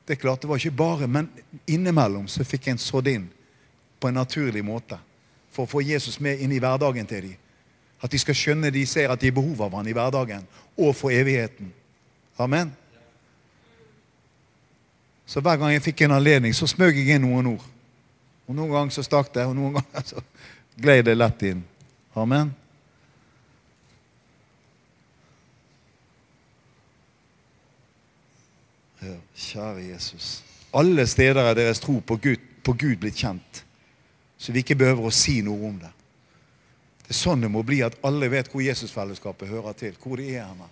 [0.08, 1.28] Det er klart, det var ikke bare, men
[1.68, 3.26] innimellom så fikk jeg en sådd inn
[4.00, 4.96] på en naturlig måte.
[5.52, 7.36] For å få Jesus med inn i hverdagen til dem.
[8.02, 10.48] At de skal skjønne de ser at de har behov av han i hverdagen
[10.80, 11.74] og for evigheten.
[12.40, 12.72] Amen.
[15.28, 17.68] Så hver gang jeg fikk en anledning, så smøg jeg inn noen ord.
[18.48, 20.24] Og Noen ganger så stakk det, og noen ganger så
[20.80, 21.62] gled det lett inn.
[22.16, 22.56] Amen.
[29.02, 30.44] Kjære Jesus.
[30.74, 33.64] Alle steder er deres tro på Gud, på Gud blitt kjent,
[34.38, 35.90] så vi ikke behøver å si noe om det.
[37.02, 40.30] Det er sånn det må bli, at alle vet hvor Jesusfellesskapet hører til, hvor det
[40.36, 40.70] er henne.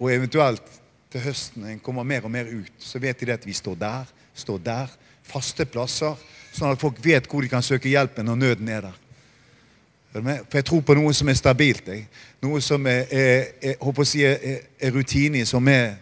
[0.00, 0.64] Og eventuelt
[1.12, 4.08] til høsten en kommer mer og mer ut, så vet de at vi står der,
[4.34, 6.16] står der, faste plasser,
[6.52, 8.98] sånn at folk vet hvor de kan søke hjelpen når nøden er der.
[10.16, 11.88] For jeg tror på noe som er stabilt.
[11.92, 12.06] Jeg.
[12.40, 15.98] Noe som er, er, er, si er rutine, som er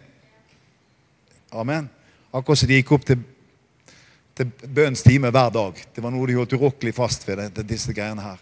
[1.55, 1.89] Amen.
[2.31, 3.21] Akkurat som de gikk opp til,
[4.35, 5.79] til bønns time hver dag.
[5.95, 8.41] Det var noe de holdt urokkelig fast ved, det, disse greiene her.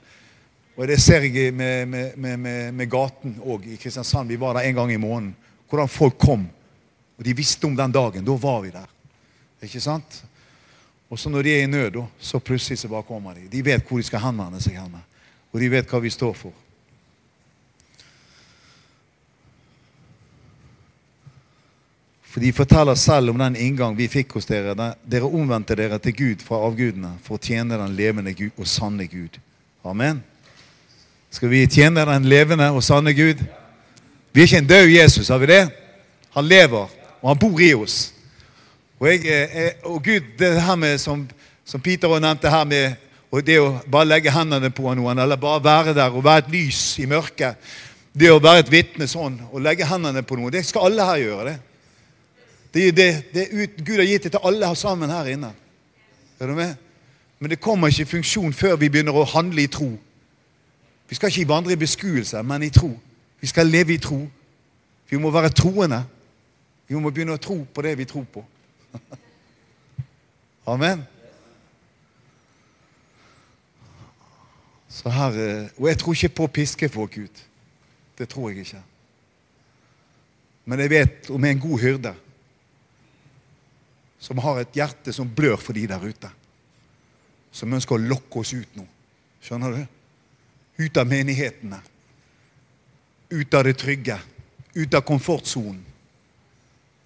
[0.73, 4.31] Og Det ser jeg med, med, med, med gaten òg i Kristiansand.
[4.33, 5.35] Vi var der en gang i måneden.
[5.69, 6.47] Hvordan folk kom.
[7.17, 8.25] Og de visste om den dagen.
[8.25, 8.89] Da var vi der.
[9.61, 10.23] Ikke sant?
[11.13, 13.45] Og så når de er i nød, så plutselig så bare kommer de.
[13.51, 14.79] De vet hvor de skal henvende seg.
[14.81, 15.03] Henne.
[15.53, 16.62] Og de vet hva vi står for.
[22.33, 24.73] For de forteller selv om den inngang vi fikk hos dere.
[25.05, 29.05] Dere omvendte dere til Gud fra avgudene for å tjene den levende Gud og sanne
[29.05, 29.37] Gud.
[29.85, 30.23] Amen.
[31.29, 33.43] Skal vi tjene den levende og sanne Gud?
[34.33, 35.61] Vi er ikke en død Jesus, har vi det?
[36.33, 36.89] Han lever,
[37.21, 37.97] og han bor i oss.
[38.97, 41.27] Og, jeg, eh, og Gud, det her med som,
[41.65, 42.95] som Peter også nevnte her med
[43.33, 46.51] og det å bare legge hendene på noen, eller bare være der og være et
[46.53, 47.57] lys i mørket
[48.13, 51.21] Det å være et vitne sånn og legge hendene på noen, det skal alle her
[51.21, 51.45] gjøre.
[51.49, 51.72] det.
[52.73, 55.53] Det, det, det ut, Gud har gitt det til alle sammen her inne.
[56.39, 56.75] Er du med?
[57.39, 59.91] Men det kommer ikke i funksjon før vi begynner å handle i tro.
[61.09, 62.89] Vi skal ikke vandre i beskuelse, men i tro.
[63.41, 64.23] Vi skal leve i tro.
[65.09, 66.03] Vi må være troende.
[66.87, 68.45] Vi må begynne å tro på det vi tror på.
[70.73, 71.03] Amen.
[74.89, 77.45] Så her, eh, og jeg tror ikke på piske folk ut.
[78.17, 78.81] Det tror jeg ikke.
[80.65, 82.13] Men jeg vet om en god hyrde
[84.23, 86.29] som har et hjerte som blør for de der ute.
[87.51, 88.85] Som ønsker å lokke oss ut nå.
[89.43, 89.81] Skjønner du?
[90.85, 91.81] Ut av menighetene.
[93.35, 94.15] Ut av det trygge.
[94.79, 95.81] Ut av komfortsonen.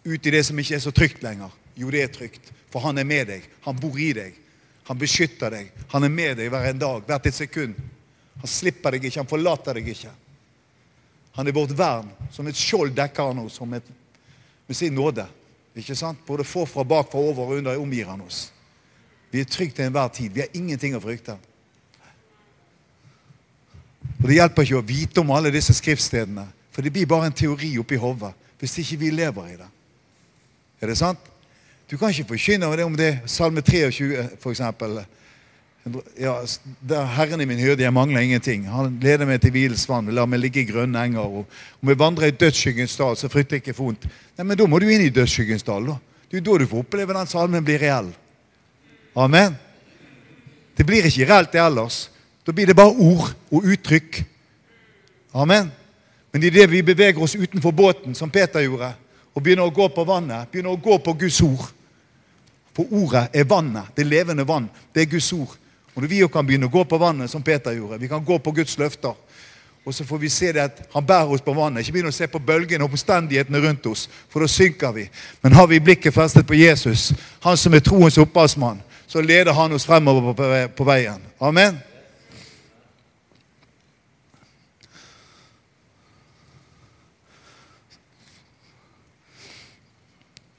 [0.06, 1.50] Ut i det som ikke er så trygt lenger.
[1.76, 2.52] Jo, det er trygt.
[2.70, 3.50] For han er med deg.
[3.66, 4.38] Han bor i deg.
[4.92, 5.74] Han beskytter deg.
[5.96, 7.82] Han er med deg hver en dag, hvert et sekund.
[8.38, 10.14] Han slipper deg ikke, han forlater deg ikke.
[11.40, 12.14] Han er vårt vern.
[12.32, 13.90] Som et skjold dekker han oss med
[14.70, 15.26] sin nåde.
[15.78, 16.20] Ikke sant?
[16.26, 18.48] Både forfra, bakfra, over og under omgir han oss.
[19.32, 20.32] Vi er trygge til enhver tid.
[20.34, 21.38] Vi har ingenting å frykte.
[24.18, 27.36] Og Det hjelper ikke å vite om alle disse skriftstedene, for det blir bare en
[27.36, 29.68] teori oppi hodet hvis ikke vi lever i det.
[30.82, 31.20] Er det sant?
[31.86, 35.04] Du kan ikke forkynne det om det Salme 23, for eksempel.
[36.19, 36.34] Ja,
[36.89, 38.67] der Herren i min hyrde, jeg mangler ingenting.
[38.71, 41.26] Han leder meg til hvilens vann, lar meg ligge i grønne enger.
[41.26, 41.45] Og
[41.82, 44.08] om jeg vandrer i dødsskyggens dal, så frykter jeg ikke vondt.
[44.38, 45.86] Nei, Men da må du inn i dødsskyggens dal.
[45.86, 45.97] da.
[46.28, 48.12] Det er jo da du får oppleve den salmen blir reell.
[49.15, 49.56] Amen.
[50.78, 52.10] Det blir ikke reelt det ellers.
[52.45, 54.23] Da blir det bare ord og uttrykk.
[55.34, 55.71] Amen.
[56.32, 58.91] Men idet det vi beveger oss utenfor båten, som Peter gjorde,
[59.34, 61.73] og begynner å gå på vannet, begynner å gå på Guds ord
[62.78, 63.89] For ordet er vannet.
[63.95, 64.67] Det er levende vann.
[64.93, 65.56] Det er Guds ord.
[65.98, 68.36] Og når vi kan begynne å gå på vannet, som Peter gjorde, vi kan gå
[68.38, 69.16] på Guds løfter,
[69.82, 71.82] og så får vi se det at han bærer oss på vannet.
[71.82, 75.08] Ikke begynn å se på bølgene og omstendighetene rundt oss, for da synker vi.
[75.42, 77.08] Men har vi blikket festet på Jesus,
[77.42, 81.26] han som er troens opphavsmann, så leder han oss fremover på veien.
[81.42, 81.82] Amen.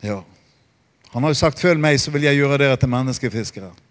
[0.03, 0.25] Ja.
[1.13, 3.88] Han har jo sagt 'følg meg, så vil jeg gjøre dere til menneskefiskere'.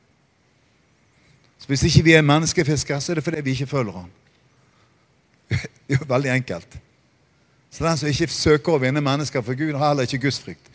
[1.68, 4.12] Hvis ikke vi er menneskefiskere, så er det fordi vi ikke følger ham.
[5.88, 6.80] Det er jo veldig enkelt.
[7.72, 10.72] Så den som ikke søker å vinne mennesker for Gud, har heller ikke gudsfrykt.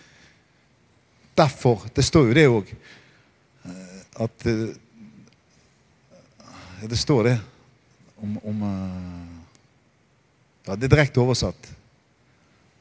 [1.36, 2.72] Derfor Det står jo det òg.
[3.64, 4.74] Eh, at eh,
[6.90, 7.40] Det står det
[8.16, 9.38] om, om eh,
[10.66, 11.72] Ja, det er direkte oversatt.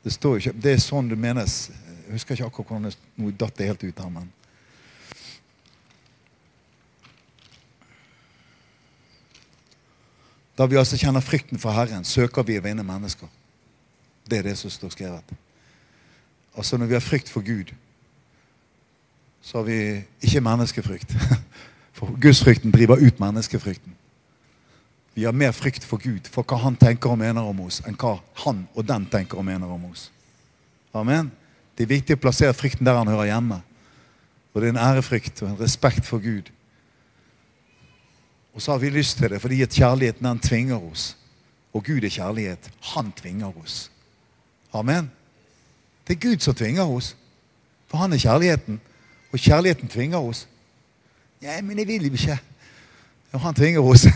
[0.04, 1.72] Det står ikke Det er sånn det menes.
[2.06, 4.30] Jeg husker ikke akkurat hvordan det nå datt helt ut her, men
[10.62, 13.26] Da vi altså kjenner frykten for Herren, søker vi å vinne mennesker.
[14.30, 15.32] Det er det som står skrevet.
[16.54, 17.72] Altså Når vi har frykt for Gud,
[19.42, 19.78] så har vi
[20.22, 21.16] ikke menneskefrykt.
[21.98, 23.94] For gudsfrykten driver ut menneskefrykten.
[25.14, 27.98] Vi har mer frykt for Gud, for hva han tenker og mener om oss, enn
[28.00, 28.14] hva
[28.46, 30.06] han og den tenker og mener om oss.
[30.96, 31.30] Amen.
[31.76, 33.60] Det er viktig å plassere frykten der han hører hjemme.
[34.54, 36.48] Og det er en ærefrykt og en respekt for Gud.
[38.54, 41.16] Og så har vi lyst til det fordi at kjærligheten den tvinger oss.
[41.74, 42.72] Og Gud er kjærlighet.
[42.94, 43.92] Han tvinger oss.
[44.74, 45.12] Amen.
[46.08, 47.16] Det er Gud som tvinger oss.
[47.88, 48.82] For han er kjærligheten.
[49.32, 50.48] Og kjærligheten tvinger oss.
[51.42, 52.40] Nei, men jeg vil ikke.
[53.32, 54.08] Og han tvinger oss.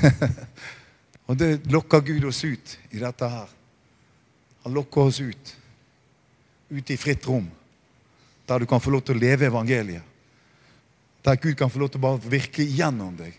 [1.28, 3.48] og det lokker Gud oss ut i dette her.
[4.66, 5.56] Han lokker oss ut.
[6.76, 7.48] Ut i fritt rom.
[8.48, 10.04] Der du kan få lov til å leve evangeliet.
[11.26, 13.34] Der Gud kan få lov til å bare virke gjennom deg.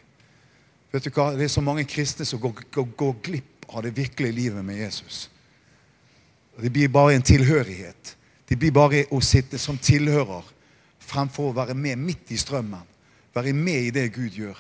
[0.97, 1.35] Vet du hva?
[1.37, 4.79] Det er så mange kristne som går, går, går glipp av det virkelige livet med
[4.81, 5.27] Jesus.
[6.57, 8.15] Det blir bare en tilhørighet.
[8.49, 10.47] Det blir bare å sitte som tilhører
[11.05, 12.87] fremfor å være med midt i strømmen.
[13.37, 14.57] Være med i det Gud gjør.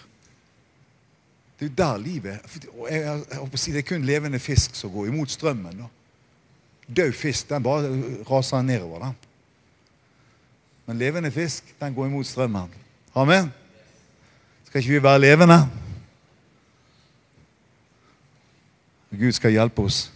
[1.56, 4.92] Det er jo der livet og jeg, jeg, si, Det er kun levende fisk som
[4.92, 5.86] går imot strømmen.
[6.86, 7.94] Død fisk den bare
[8.28, 9.06] raser nedover.
[9.06, 9.16] den.
[10.86, 12.68] Men levende fisk den går imot strømmen.
[13.14, 13.48] Amen.
[14.66, 15.85] Skal ikke vi være levende?
[19.18, 20.06] Gud skal hjelpe oss.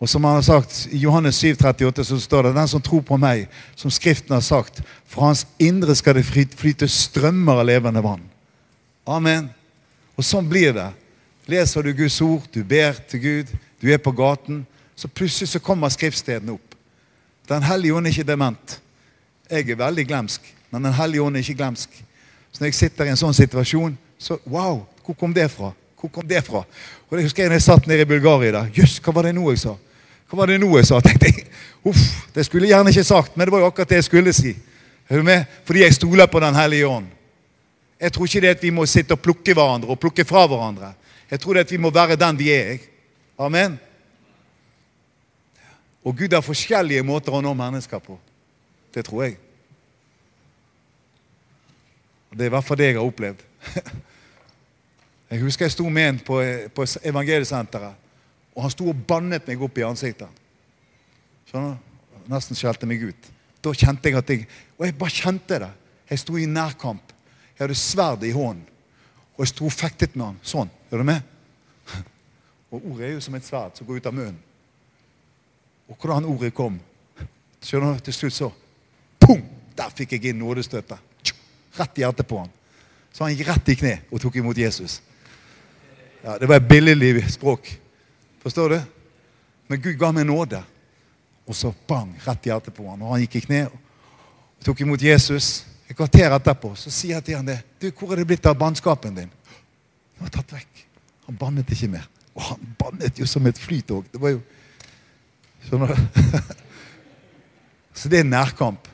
[0.00, 3.02] Og som han har sagt, I Johannes 7, 38 så står det den som tror
[3.04, 8.00] på meg, som Skriften har sagt, fra hans indre skal det flyte strømmer av levende
[8.04, 8.22] vann.
[9.04, 9.50] Amen.
[10.16, 10.88] Og sånn blir det.
[11.50, 14.62] Leser du Guds ord, du ber til Gud, du er på gaten,
[14.96, 16.76] så plutselig så kommer skriftstedene opp.
[17.48, 18.76] Den hellige ånd er ikke dement.
[19.50, 21.90] Jeg er veldig glemsk, men Den hellige ånd er ikke glemsk.
[22.52, 25.72] Så når jeg sitter i en sånn situasjon, så Wow, hvor kom det fra?
[26.00, 26.64] Hvor kom det fra?
[27.10, 28.64] Og det husker jeg når jeg satt nede i Bulgaria.
[28.72, 29.74] Jøss, hva var det nå jeg sa?
[30.30, 31.00] Hva var det nå jeg sa?
[31.04, 31.46] tenkte jeg.
[31.84, 32.00] Uff,
[32.34, 34.54] Det skulle jeg gjerne ikke sagt, men det var jo akkurat det jeg skulle si.
[35.10, 35.44] Er du med?
[35.64, 37.06] Fordi jeg stoler på Den hellige ånd.
[38.00, 40.92] Jeg tror ikke det at vi må sitte og plukke hverandre og plukke fra hverandre.
[41.30, 42.78] Jeg tror det at vi må være den vi er.
[43.38, 43.78] Amen.
[46.04, 48.16] Og Gud har forskjellige måter å nå mennesker på.
[48.94, 49.36] Det tror jeg.
[52.30, 53.44] Det er i hvert fall det jeg har opplevd.
[55.30, 56.40] Jeg husker jeg sto med en på,
[56.74, 58.08] på evangeliesenteret.
[58.56, 60.40] Og han sto og bannet meg opp i ansiktet.
[61.46, 61.76] Skjønner?
[62.30, 63.30] Nesten skjelte meg ut.
[63.62, 64.46] Da kjente jeg at jeg
[64.78, 65.70] Og jeg bare kjente det.
[66.10, 67.12] Jeg sto i nærkamp.
[67.54, 68.66] Jeg hadde sverdet i hånden.
[69.36, 70.40] Og jeg sto og fektet med han.
[70.42, 70.70] Sånn.
[70.90, 71.22] Er du med?
[72.72, 74.38] Og ordet er jo som et sverd som går ut av munnen.
[75.90, 76.78] Og hvordan ordet kom
[77.60, 78.04] Skjønner du?
[78.06, 78.48] Til slutt så
[79.20, 79.42] Pum!
[79.76, 80.98] Der fikk jeg inn nådestøtet.
[81.76, 82.50] Rett i hjertet på han.
[83.12, 84.98] Så han gikk rett i kne og tok imot Jesus.
[86.22, 87.80] Ja, Det var et billedlig språk.
[88.42, 88.80] Forstår du?
[89.66, 90.62] Men Gud ga meg nåde.
[91.46, 93.02] Og så bang, rett i hjertet på han.
[93.02, 95.64] Og han gikk i kne og tok imot Jesus.
[95.88, 97.58] Et kvarter etterpå så sier jeg til han det.
[97.80, 99.32] Du, 'Hvor er det blitt av bannskapen din?'
[100.14, 100.86] Den var tatt vekk.
[101.26, 102.08] Han bannet ikke mer.
[102.34, 104.04] Og han bannet jo som et flytog.
[104.12, 104.40] Det var jo
[105.60, 105.96] Skjønner du?
[107.94, 108.88] Så det er nærkamp.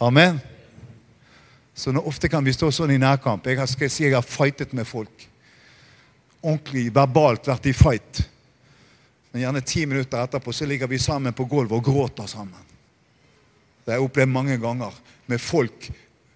[0.00, 0.40] Amen.
[1.74, 3.46] Så nå, ofte kan vi stå sånn i nærkamp.
[3.46, 5.29] Jeg har, skal jeg si jeg har fightet med folk
[6.40, 8.22] ordentlig verbalt vært i fight.
[9.30, 12.68] Men gjerne ti minutter etterpå så ligger vi sammen på gulvet og gråter sammen.
[13.84, 14.94] Det har jeg opplevd mange ganger
[15.30, 15.90] med folk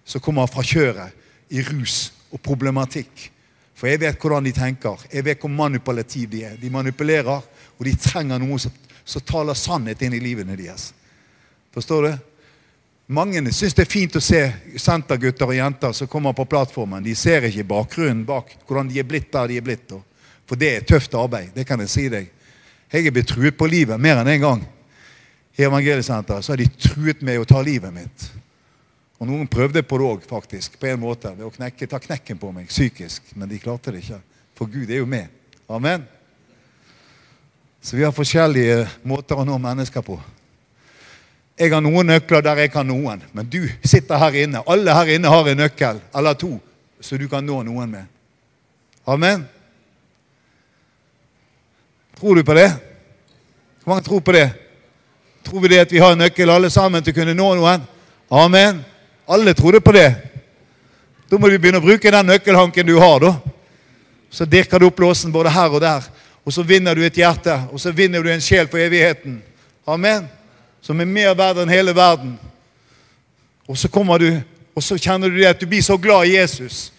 [0.05, 3.29] som kommer fra kjøret i rus og problematikk.
[3.75, 5.01] For jeg vet hvordan de tenker.
[5.11, 6.55] Jeg vet hvor manipulative de er.
[6.59, 7.43] De manipulerer,
[7.75, 8.71] og de trenger noen som,
[9.03, 10.93] som taler sannhet inn i livene deres.
[11.75, 12.13] Forstår du?
[13.07, 14.39] Mange syns det er fint å se
[14.81, 17.03] sentergutter og -jenter som kommer på plattformen.
[17.03, 19.93] De ser ikke bakgrunnen bak hvordan de er blitt der de er blitt.
[20.47, 21.51] For det er tøft arbeid.
[21.53, 22.31] Det kan jeg si deg.
[22.91, 24.65] Jeg er blitt truet på livet mer enn én en gang.
[25.57, 28.31] I Evangeliesenteret så har de truet med å ta livet mitt.
[29.19, 30.79] Og noen prøvde på det òg, faktisk.
[30.79, 31.31] På en måte.
[31.37, 33.21] Ved å knekke, ta knekken på meg psykisk.
[33.35, 34.19] Men de klarte det ikke.
[34.55, 35.27] For Gud er jo med.
[35.69, 36.03] Amen.
[37.81, 40.19] Så vi har forskjellige måter å nå mennesker på.
[41.55, 44.63] Jeg har noen nøkler der jeg kan noen, men du sitter her inne.
[44.67, 46.57] Alle her inne har en nøkkel eller to
[46.99, 48.05] så du kan nå noen med.
[49.05, 49.45] Amen.
[52.17, 52.71] Tror du på det?
[53.83, 54.49] Hvor mange tror på det?
[55.45, 57.83] Tror vi det at vi har en nøkkel alle sammen til å kunne nå noen?
[58.33, 58.79] Amen.
[59.29, 60.09] Alle trodde på det.
[61.29, 63.19] Da må du begynne å bruke den nøkkelhanken du har.
[63.21, 63.35] da.
[64.29, 66.09] Så dirker du opp låsen både her og der.
[66.45, 69.37] Og så vinner du et hjerte, og så vinner du en sjel for evigheten.
[69.85, 70.25] Amen
[70.85, 72.35] som er mer verdt enn hele verden.
[73.65, 74.27] Og så kommer du,
[74.77, 76.91] og så kjenner du det at du blir så glad i Jesus.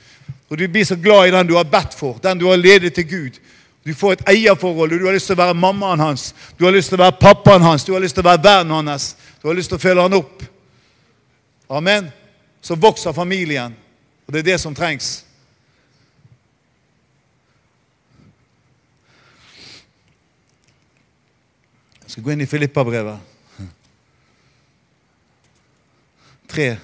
[0.51, 2.95] Og du blir så glad i den du har bedt for, den du har ledet
[2.95, 3.39] til Gud.
[3.87, 6.33] Du får et eierforhold, og du har lyst til å være mammaen hans.
[6.59, 8.91] Du har lyst til å være pappaen hans, du har lyst til å være vennen
[8.91, 9.13] hans.
[9.43, 10.43] Du har lyst til å følge han opp.
[11.71, 12.11] Amen.
[12.59, 13.77] Så vokser familien,
[14.27, 15.23] og det er det som trengs.
[22.03, 23.36] Jeg skal gå inn i Filippa-brevet.
[26.57, 26.77] Tre.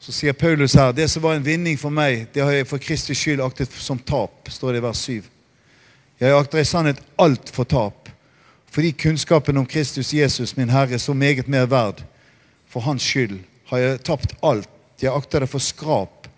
[0.00, 2.80] Så sier Paulus her det som var en vinning for meg, det har jeg for
[2.80, 5.26] Kristi skyld aktet som tap, står det i vers 7.
[6.22, 8.08] Jeg akter i sannhet alt for tap,
[8.72, 12.00] fordi kunnskapen om Kristus Jesus, min Herre, er så meget mer verd.
[12.72, 13.36] For Hans skyld
[13.68, 14.70] har jeg tapt alt.
[15.02, 16.28] Jeg akter det for skrap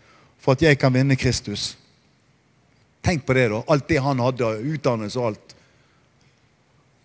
[0.43, 1.77] for at jeg kan vinne Kristus.
[3.07, 3.63] Tenk på det, da.
[3.71, 5.55] Alt det han hadde, utdannelse og alt.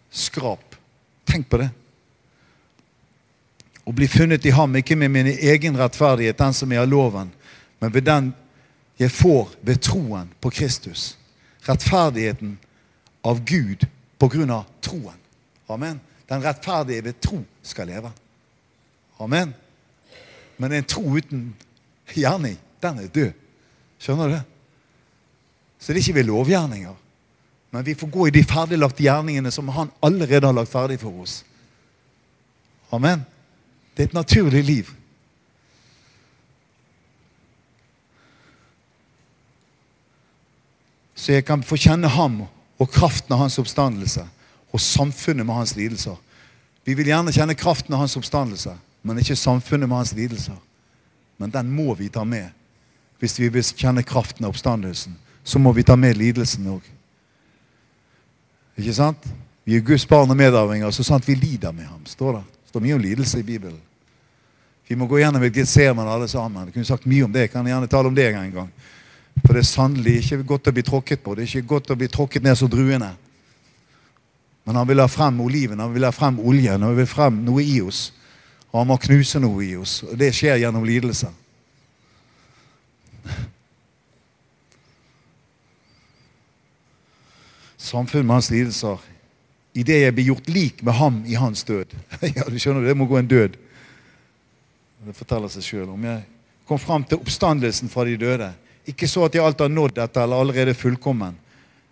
[0.10, 0.78] Skrap.
[1.30, 1.70] Tenk på det.
[3.86, 7.32] Å bli funnet i ham, ikke med min egen rettferdighet, den som er av loven,
[7.82, 8.30] men ved den
[9.02, 11.16] jeg får ved troen på Kristus.
[11.66, 12.58] Rettferdigheten
[13.26, 13.88] av Gud
[14.22, 15.18] på grunn av troen.
[15.68, 16.00] Amen.
[16.30, 18.12] Den rettferdige ved tro skal leve.
[19.20, 19.54] Amen.
[20.58, 21.56] Men en tro uten
[22.14, 23.34] gjerning, den er død.
[24.02, 24.44] Skjønner du det?
[25.82, 26.96] Så det er ikke ved lovgjerninger.
[27.72, 31.24] Men vi får gå i de ferdiglagte gjerningene som han allerede har lagt ferdig for
[31.24, 31.42] oss.
[32.92, 33.24] Amen.
[34.02, 34.88] Det er et naturlig liv.
[41.16, 42.40] Så jeg kan få kjenne ham
[42.82, 44.24] og kraften av hans oppstandelse
[44.74, 46.16] og samfunnet med hans lidelser.
[46.82, 48.74] Vi vil gjerne kjenne kraften av hans oppstandelse,
[49.04, 50.58] men ikke samfunnet med hans lidelser.
[51.38, 52.50] Men den må vi ta med.
[53.22, 56.90] Hvis vi vil kjenne kraften av oppstandelsen, så må vi ta med lidelsen òg.
[58.82, 59.30] Ikke sant?
[59.64, 62.02] Vi er Guds barn og medarvinger, så sant vi lider med ham.
[62.06, 62.44] står det.
[62.64, 63.82] Det står mye om lidelse i Bibelen.
[64.92, 66.66] Vi må gå gjennom et Getseman alle sammen.
[66.68, 67.46] Jeg kunne sagt mye om det.
[67.46, 68.72] Jeg kan gjerne tale om det en gang.
[69.40, 71.36] For det er sannelig ikke godt å bli tråkket på.
[71.38, 73.08] Det er ikke godt å bli tråkket ned som druene.
[74.68, 77.40] Men han vil ha frem oliven, han vil ha frem oljen, han vil ha frem
[77.48, 78.02] noe i oss.
[78.74, 79.96] Og han må knuse noe i oss.
[80.10, 81.32] Og det skjer gjennom lidelse.
[87.80, 89.10] Samfunnet med hans lidelser.
[89.72, 91.96] Idet jeg blir gjort lik med ham i hans død.
[92.36, 93.62] ja, du skjønner, Det må gå en død.
[95.02, 95.90] Det forteller seg sjøl.
[95.90, 96.22] Om jeg
[96.70, 98.52] kom fram til oppstandelsen fra de døde.
[98.88, 101.36] Ikke så at jeg alt har nådd dette eller allerede fullkommen,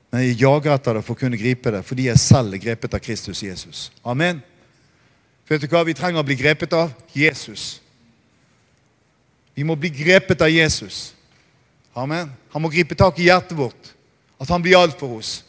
[0.10, 2.95] men jeg jager etter det for å kunne gripe det, fordi jeg selv er grepet
[2.97, 3.82] av Kristus Jesus.
[4.01, 4.39] Amen.
[5.49, 6.89] Vet du hva vi trenger å bli grepet av?
[7.14, 7.78] Jesus.
[9.53, 11.12] Vi må bli grepet av Jesus.
[11.93, 12.32] Amen.
[12.53, 13.93] Han må gripe tak i hjertet vårt.
[14.41, 15.43] At han blir alt for oss.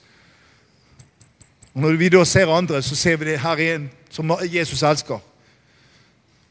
[1.72, 4.82] Og Når vi da ser andre, så ser vi det her er en som Jesus
[4.82, 5.20] elsker.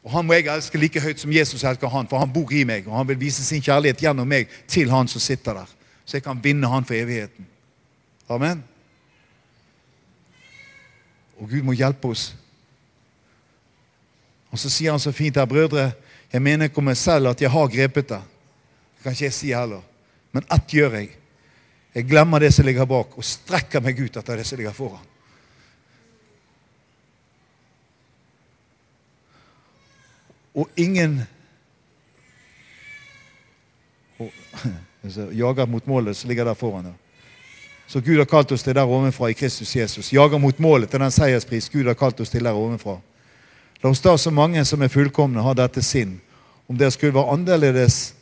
[0.04, 2.64] Og Han må jeg elske like høyt som Jesus elsker han, for han bor i
[2.64, 2.86] meg.
[2.88, 5.74] Og han vil vise sin kjærlighet gjennom meg til han som sitter der.
[6.04, 7.46] Så jeg kan vinne han for evigheten.
[8.28, 8.64] Amen.
[11.36, 12.30] Og Gud må hjelpe oss.
[14.50, 15.90] Og så sier han så fint her, brødre,
[16.32, 18.20] jeg mener ikke om meg selv at jeg har grepet det.
[18.96, 19.82] Det kan ikke jeg si heller.
[20.32, 21.08] Men ett gjør jeg.
[21.94, 25.09] Jeg glemmer det som ligger bak, og strekker meg ut etter det som ligger foran.
[30.54, 31.20] Og ingen
[34.18, 34.32] og,
[35.42, 36.84] jager mot målet som ligger der foran.
[36.84, 36.92] her
[37.86, 40.12] Så Gud har kalt oss til der ovenfra i Kristus Jesus.
[40.12, 43.00] Jager mot målet til den seierspris Gud har kalt oss til der ovenfra.
[43.82, 46.20] La oss da så mange som er fullkomne, ha dette sinn.
[46.68, 48.14] Om dere skulle være annerledes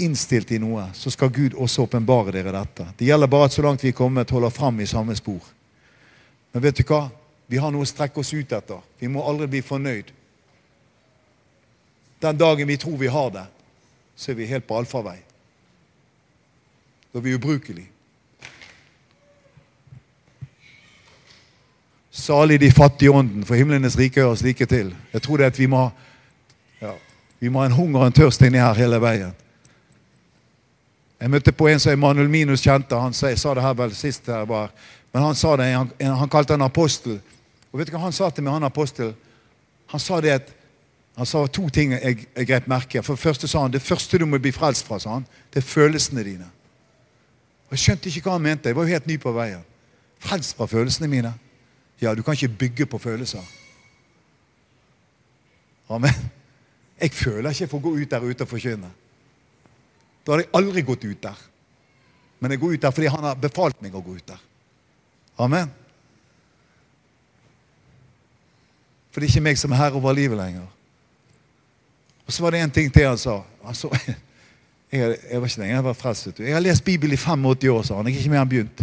[0.00, 2.86] innstilt i noe, så skal Gud også åpenbare dere dette.
[2.98, 5.42] Det gjelder bare at så langt vi er kommet, holder fram i samme spor.
[6.52, 7.08] Men vet du hva?
[7.50, 8.80] Vi har noe å strekke oss ut etter.
[8.98, 10.14] Vi må aldri bli fornøyd.
[12.22, 13.46] Den dagen vi tror vi har det,
[14.16, 15.16] så er vi helt på allfarvei.
[17.12, 17.88] Da er vi ubrukelige.
[22.10, 24.94] Salig de fattige ånden, for himlenes rike hører like til.
[25.12, 25.90] Jeg tror det at vi må,
[26.80, 26.92] ja,
[27.38, 29.32] vi må ha en hunger og en tørst inni her hele veien.
[31.20, 32.96] Jeg møtte på en som Emanuel Minus kjente.
[32.96, 34.70] Han sa, jeg sa det her vel sist her var,
[35.12, 37.20] men han sa det, han, han kalte han apostel.
[37.72, 39.14] Og vet du hva han sa til meg, han apostel?
[39.92, 40.52] Han sa det at
[41.16, 44.18] han sa to ting jeg, jeg grep merke For det første sa han det første
[44.18, 46.46] du må bli frelst fra, sa han, det er følelsene dine.
[47.68, 48.70] Og Jeg skjønte ikke hva han mente.
[48.70, 49.62] Jeg var jo helt ny på veien.
[50.20, 51.34] Frelst fra følelsene mine?
[52.00, 53.44] Ja, du kan ikke bygge på følelser.
[55.90, 56.30] Amen.
[57.00, 58.90] Jeg føler ikke for å gå ut der ute og forkynne.
[60.24, 61.38] Da hadde jeg aldri gått ut der.
[62.40, 64.42] Men jeg går ut der fordi han har befalt meg å gå ut der.
[65.40, 65.70] Amen.
[69.10, 70.68] For det er ikke meg som er herre over livet lenger.
[72.30, 73.40] Og så var det en ting til han sa.
[73.66, 73.88] Altså,
[74.92, 76.38] jeg, jeg, var ikke lenger, jeg var frelst.
[76.38, 78.06] Jeg har lest Bibelen i 85 år, sa han.
[78.06, 78.82] Jeg er ikke mer enn begynt.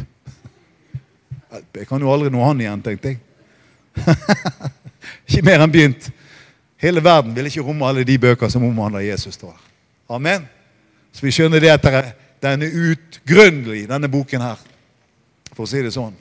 [1.79, 3.19] Jeg kan jo aldri nå han igjen, tenkte jeg.
[5.29, 6.09] ikke mer enn begynt.
[6.83, 9.39] Hele verden vil ikke romme alle de bøker som omhandler Jesus.
[9.39, 9.55] står.
[10.11, 10.43] Amen.
[11.15, 11.87] Så vi skjønner det at
[12.43, 14.59] den er utgrunnelig, denne boken her.
[15.53, 16.19] For å si det sånn.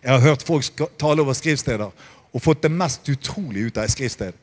[0.00, 1.92] Jeg har hørt folk tale over skriftsteder
[2.32, 4.40] og fått det mest utrolig ut av et skriftsted.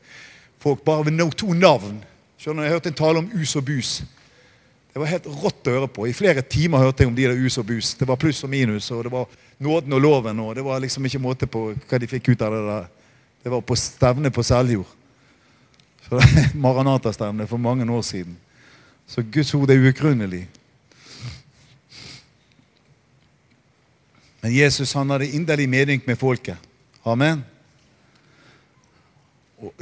[0.62, 2.00] Folk bare ved no- to navn.
[2.38, 4.02] Skjønner Jeg hørte en tale om us og bus.
[4.92, 6.06] Det var helt rått å høre på.
[6.08, 7.92] I flere timer hørte jeg om de der us og bus.
[7.94, 9.26] Det var pluss og minus, og det var
[9.58, 10.40] nåden og loven.
[10.40, 12.86] og Det var liksom ikke måte på hva de fikk ut av det der.
[13.44, 14.86] Det var på stevne på Seljord.
[16.08, 18.36] Så det Maranata-stevne for mange år siden.
[19.06, 20.48] Så Guds ord er uutgrunnelig.
[24.40, 26.56] Men Jesus han hadde inderlig medynk med folket.
[27.04, 27.44] Amen.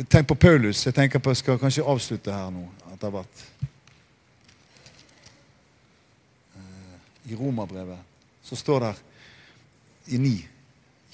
[0.08, 0.86] Tenk på Paulus.
[0.86, 2.64] Jeg tenker på, jeg skal kanskje avslutte her nå.
[2.94, 3.28] etter hvert.
[3.28, 3.76] vært
[7.28, 7.98] I Romerbrevet
[8.46, 8.94] så står det
[10.14, 10.36] i ni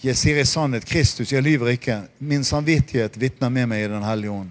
[0.02, 2.02] Jeg sier i sannhet Kristus, jeg lyver ikke.
[2.18, 4.50] Min samvittighet vitner med meg i Den hellige ånd.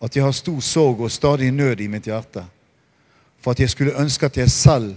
[0.00, 2.44] At jeg har stor sorg og stadig nød i mitt hjerte.
[3.42, 4.94] For at jeg skulle ønske at jeg selv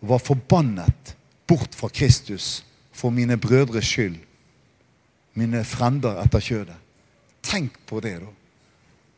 [0.00, 1.16] var forbannet
[1.46, 4.16] bort fra Kristus for mine brødres skyld.
[5.34, 6.76] Mine frender etter kjødet.
[7.42, 8.30] Tenk på det, da.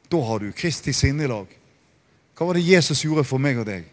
[0.08, 1.46] Da har du Kristi sinnelag.
[2.34, 3.84] Hva var det Jesus gjorde for meg og deg?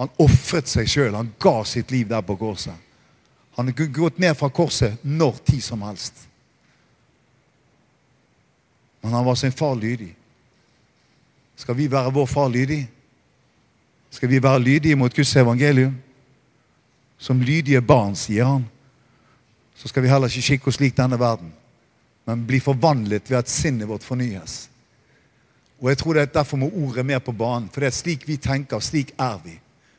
[0.00, 1.14] Han ofret seg sjøl.
[1.14, 2.76] Han ga sitt liv der på korset.
[3.58, 6.26] Han kunne gått ned fra korset når tid som helst.
[9.00, 10.14] Men han var sin far lydig.
[11.56, 12.86] Skal vi være vår far lydig?
[14.10, 15.98] Skal vi være lydige mot Guds evangelium?
[17.18, 18.64] Som lydige barn, sier han.
[19.76, 21.52] Så skal vi heller ikke skikke oss lik denne verden,
[22.30, 24.68] men blir forvandlet ved at sinnet vårt fornyes.
[25.80, 27.66] Og jeg tror det er Derfor må ordet mer på banen.
[27.72, 29.56] For det er slik vi tenker, slik er vi.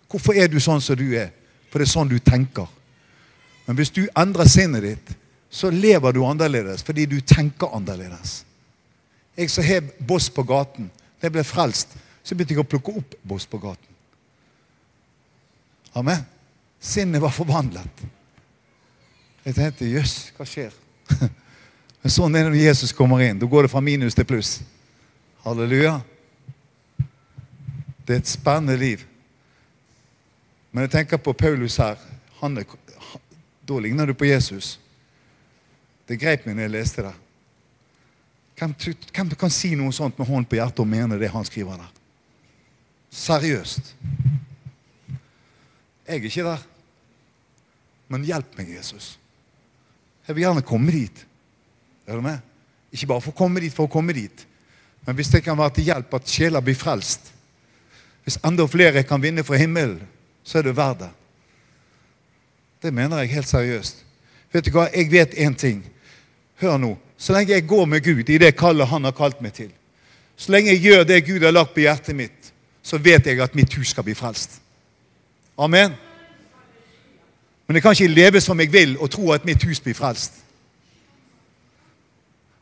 [0.08, 1.34] Hvorfor er du sånn som du er?
[1.72, 2.70] For det er sånn du tenker.
[3.66, 5.12] Men hvis du endrer sinnet ditt,
[5.52, 8.46] så lever du annerledes fordi du tenker annerledes.
[9.36, 10.88] Jeg som har boss på gaten,
[11.20, 13.92] da jeg ble frelst, så begynte jeg å plukke opp boss på gaten.
[16.00, 16.24] Amen.
[16.80, 18.08] Sinnet var forvandlet.
[19.44, 20.72] Jeg tenkte jøss, hva skjer?
[22.02, 23.40] Men sånn er det når Jesus kommer inn.
[23.40, 24.56] Da går det fra minus til pluss.
[25.46, 26.00] Halleluja.
[28.06, 29.06] Det er et spennende liv.
[30.72, 32.00] Men jeg tenker på Paulus her.
[32.42, 32.66] Han er,
[33.68, 34.78] da ligner du på Jesus.
[36.10, 37.14] Det greip meg når jeg leste det.
[38.58, 38.74] Hvem,
[39.14, 41.94] hvem kan si noe sånt med hånd på hjertet og mene det han skriver der?
[43.12, 43.94] Seriøst.
[46.08, 46.64] Jeg er ikke der.
[48.12, 49.16] Men hjelp meg, Jesus.
[50.28, 51.26] Jeg vil gjerne komme dit.
[52.12, 52.40] Er du med?
[52.92, 54.44] Ikke bare for å komme dit for å komme dit,
[55.08, 57.32] men hvis det kan være til hjelp at sjeler blir frelst
[58.22, 60.04] Hvis enda flere kan vinne fra himmelen,
[60.44, 61.08] så er det verdt det.
[62.84, 64.04] Det mener jeg helt seriøst.
[64.54, 64.84] Vet du hva?
[64.94, 65.80] Jeg vet én ting.
[66.62, 66.92] Hør nå.
[67.18, 69.72] Så lenge jeg går med Gud i det kallet Han har kalt meg til,
[70.38, 72.52] så lenge jeg gjør det Gud har lagt på hjertet mitt,
[72.84, 74.60] så vet jeg at mitt hus skal bli frelst.
[75.58, 75.94] Amen.
[77.68, 80.41] Men jeg kan ikke leve som jeg vil og tro at mitt hus blir frelst.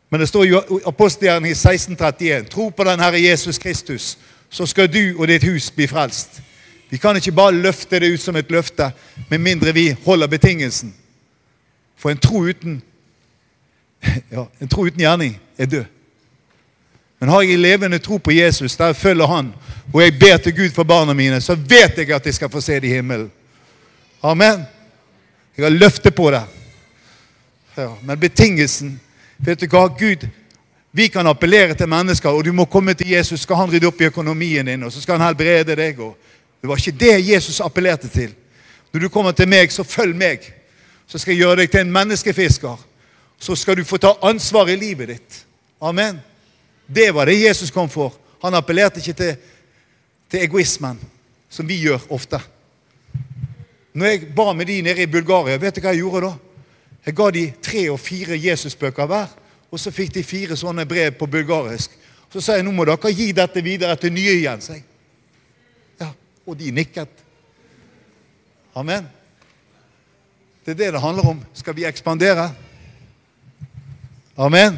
[0.09, 4.17] Men det står jo i apostelgjerningen i 1631.: Tro på den Herre Jesus Kristus,
[4.49, 6.41] så skal du og ditt hus bli frelst.
[6.89, 8.91] Vi kan ikke bare løfte det ut som et løfte,
[9.29, 10.93] med mindre vi holder betingelsen.
[11.97, 12.81] For en tro uten
[14.31, 15.85] ja, en tro uten gjerning er død.
[17.19, 19.53] Men har jeg levende tro på Jesus, der jeg følger Han,
[19.93, 22.61] og jeg ber til Gud for barna mine, så vet jeg at jeg skal få
[22.61, 23.31] se det i himmelen.
[24.23, 24.63] Amen.
[25.57, 26.43] Jeg har løfte på det.
[27.77, 28.99] Ja, men betingelsen
[29.39, 29.87] Vet du hva?
[29.87, 30.27] Gud,
[30.91, 34.01] vi kan appellere til mennesker, og du må komme til Jesus, skal han rydde opp
[34.01, 35.99] i økonomien din, og så skal han helbrede deg.
[36.61, 38.33] Det var ikke det Jesus appellerte til.
[38.91, 40.43] Når du kommer til meg, så følg meg.
[41.07, 42.81] Så skal jeg gjøre deg til en menneskefisker.
[43.39, 45.39] Så skal du få ta ansvar i livet ditt.
[45.81, 46.19] Amen.
[46.87, 48.13] Det var det Jesus kom for.
[48.43, 49.35] Han appellerte ikke til,
[50.31, 50.99] til egoismen,
[51.49, 52.41] som vi gjør ofte.
[53.93, 56.48] Når jeg ba med de nede i Bulgaria, vet du hva jeg gjorde da?
[57.05, 59.27] Jeg ga de tre og fire Jesusbøker hver,
[59.71, 61.93] og så fikk de fire sånne brev på bulgarisk.
[62.33, 64.61] Så sa jeg nå må dere gi dette videre til nye igjen.
[64.61, 64.83] sa jeg.
[66.01, 66.11] Ja,
[66.45, 67.25] Og de nikket.
[68.75, 69.07] Amen.
[70.65, 71.45] Det er det det handler om.
[71.53, 72.53] Skal vi ekspandere?
[74.37, 74.77] Amen.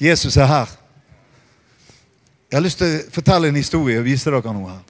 [0.00, 0.66] Jesus er her.
[2.50, 4.86] Jeg har lyst til å fortelle en historie og vise dere noe her.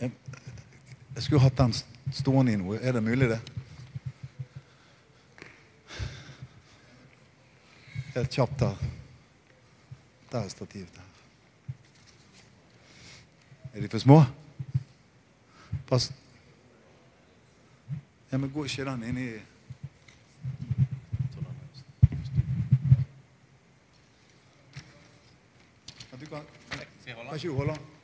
[0.00, 0.10] Jeg,
[1.14, 1.72] jeg skulle hatt den
[2.14, 2.76] stående i noe.
[2.78, 3.40] Er det mulig, det?
[8.14, 8.76] Helt kjapt her.
[10.30, 10.94] Der er stativet.
[10.94, 11.02] der.
[13.74, 14.20] Er de for små?
[15.90, 16.12] Pass.
[18.30, 19.26] Ja, men går ikke den inn i
[26.12, 26.42] Ja, Du kan,
[27.02, 27.95] kan ikke holde den?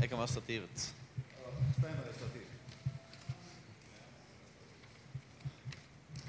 [0.00, 0.94] Jeg kan være, stativet.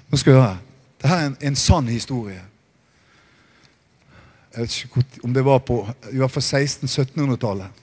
[0.08, 0.58] Nå skal vi høre.
[1.02, 2.42] Dette er en, en sann historie.
[4.54, 7.82] Jeg vet ikke om det var på i hvert fall 1600-1700-tallet.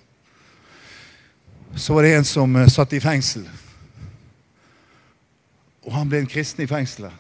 [1.75, 3.45] Så var det en som eh, satt i fengsel.
[5.83, 7.13] Og han ble en kristen i fengselet.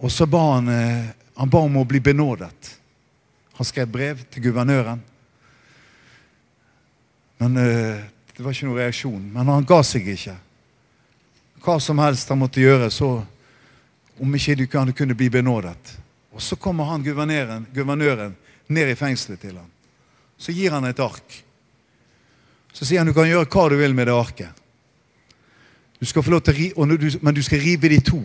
[0.00, 2.76] Og så ba han, eh, han ba om å bli benådet.
[3.58, 5.02] Han skrev brev til guvernøren.
[7.40, 8.00] Men eh,
[8.36, 9.20] det var ikke noen reaksjon.
[9.32, 10.36] Men han ga seg ikke.
[11.64, 13.18] Hva som helst han måtte gjøre, så
[14.20, 15.96] om ikke kan kunne bli benådet.
[16.32, 18.36] Og så kommer han guvernøren, guvernøren
[18.68, 19.68] ned i fengselet til ham.
[20.40, 21.40] Så gir han et ark.
[22.72, 24.60] Så sier han du kan gjøre hva du vil med det arket.
[26.00, 28.20] Du skal få lov til å ri, du, men du skal rive det i to.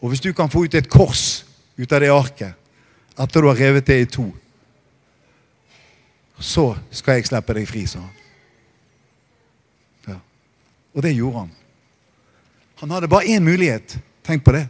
[0.00, 1.44] Og hvis du kan få ut et kors
[1.76, 2.56] ut av det arket
[3.20, 4.30] etter du har revet det i to,
[6.40, 8.19] så skal jeg slippe deg fri, sa han.
[10.94, 11.50] Og det gjorde han.
[12.80, 13.98] Han hadde bare én mulighet.
[14.26, 14.66] Tenk på det.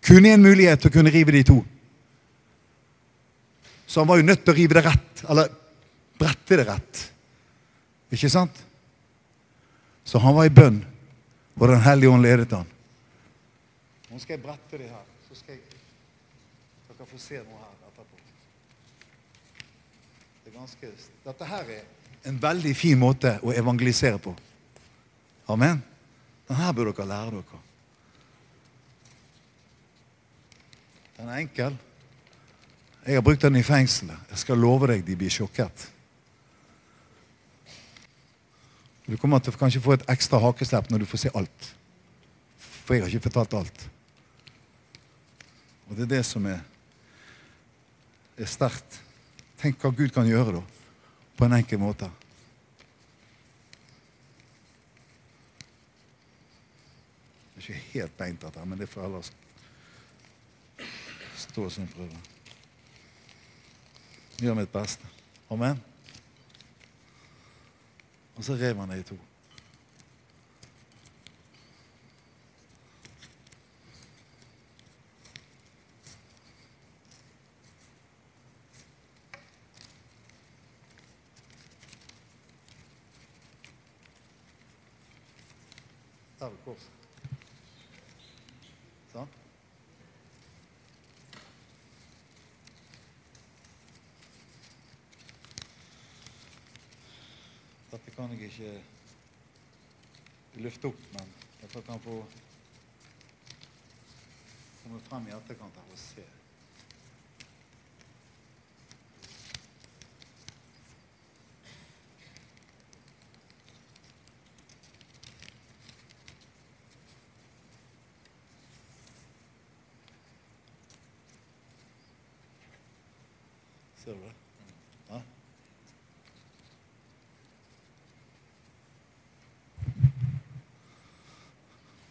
[0.00, 1.58] Kun én mulighet til å kunne rive de to.
[3.86, 5.22] Så han var jo nødt til å rive det rett.
[5.28, 5.52] Eller
[6.18, 7.04] brette det rett.
[8.12, 8.64] Ikke sant?
[10.04, 10.80] Så han var i bønn,
[11.58, 12.68] og Den hellige ånd ledet han.
[14.08, 15.04] Nå skal jeg brette det her.
[15.28, 15.64] Så skal jeg
[16.98, 18.16] Dere får se noe her etterpå.
[20.44, 20.88] Det ganske,
[21.28, 21.84] dette her er
[22.26, 24.32] en veldig fin måte å evangelisere på.
[25.48, 25.82] Amen.
[26.48, 27.60] Denne bør dere lære dere.
[31.18, 31.78] Den er enkel.
[33.06, 34.28] Jeg har brukt den i fengselet.
[34.30, 35.88] Jeg skal love deg de blir sjokkert.
[39.08, 41.68] Du kommer til å kanskje få et ekstra hakeslepp når du får se alt.
[42.60, 43.84] For jeg har ikke fortalt alt.
[45.88, 46.60] Og det er det som er,
[48.36, 49.00] er sterkt.
[49.58, 50.62] Tenk hva Gud kan gjøre da,
[51.38, 52.10] på en enkel måte.
[57.56, 59.32] Det er ikke helt beint, dette, men det får ellers
[61.36, 62.20] stå sin prøve.
[64.38, 65.06] Gjør mitt beste.
[65.50, 65.80] Amen.
[68.36, 69.18] Og så rev han det i to.
[98.58, 101.28] Ikke løfte opp, men
[101.60, 102.16] dere kan få
[104.82, 106.26] komme frem i etterkant her se.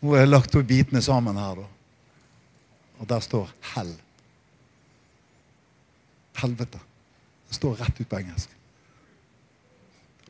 [0.07, 1.65] Nå har jeg lagt to bitene sammen her, da.
[2.97, 3.97] Og der står 'hell'.
[6.35, 6.79] Helvete.
[7.47, 8.49] Det står rett ut på engelsk.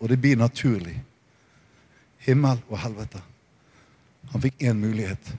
[0.02, 1.04] Og det blir naturlig.
[2.18, 3.22] Himmel og helvete.
[4.32, 5.36] Han fikk én mulighet.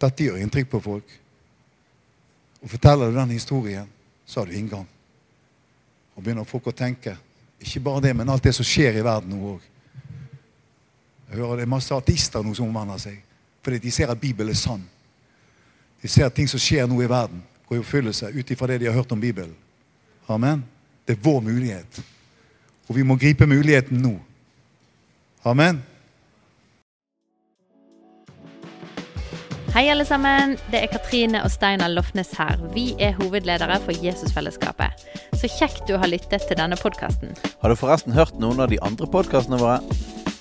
[0.00, 1.20] Dette gjør inntrykk på folk.
[2.62, 3.88] Og Forteller du den historien,
[4.26, 4.86] så har du inngang.
[6.14, 7.18] Og begynner folk å tenke.
[7.60, 9.75] Ikke bare det, men alt det som skjer i verden nå òg.
[11.30, 13.18] Jeg hører det er masse ateister nå som omvender seg.
[13.66, 14.84] Fordi de ser at Bibelen er sann.
[16.02, 18.78] De ser at ting som skjer nå i verden, går i oppfyllelse ut ifra det
[18.80, 19.56] de har hørt om Bibelen.
[20.28, 20.62] Amen.
[21.06, 22.00] Det er vår mulighet.
[22.88, 24.14] Og vi må gripe muligheten nå.
[25.44, 25.82] Amen.
[29.74, 30.54] Hei, alle sammen.
[30.72, 32.56] Det er Katrine og Steinar Lofnes her.
[32.74, 35.04] Vi er hovedledere for Jesusfellesskapet.
[35.36, 37.34] Så kjekt du har lyttet til denne podkasten.
[37.60, 39.82] Har du forresten hørt noen av de andre podkastene våre?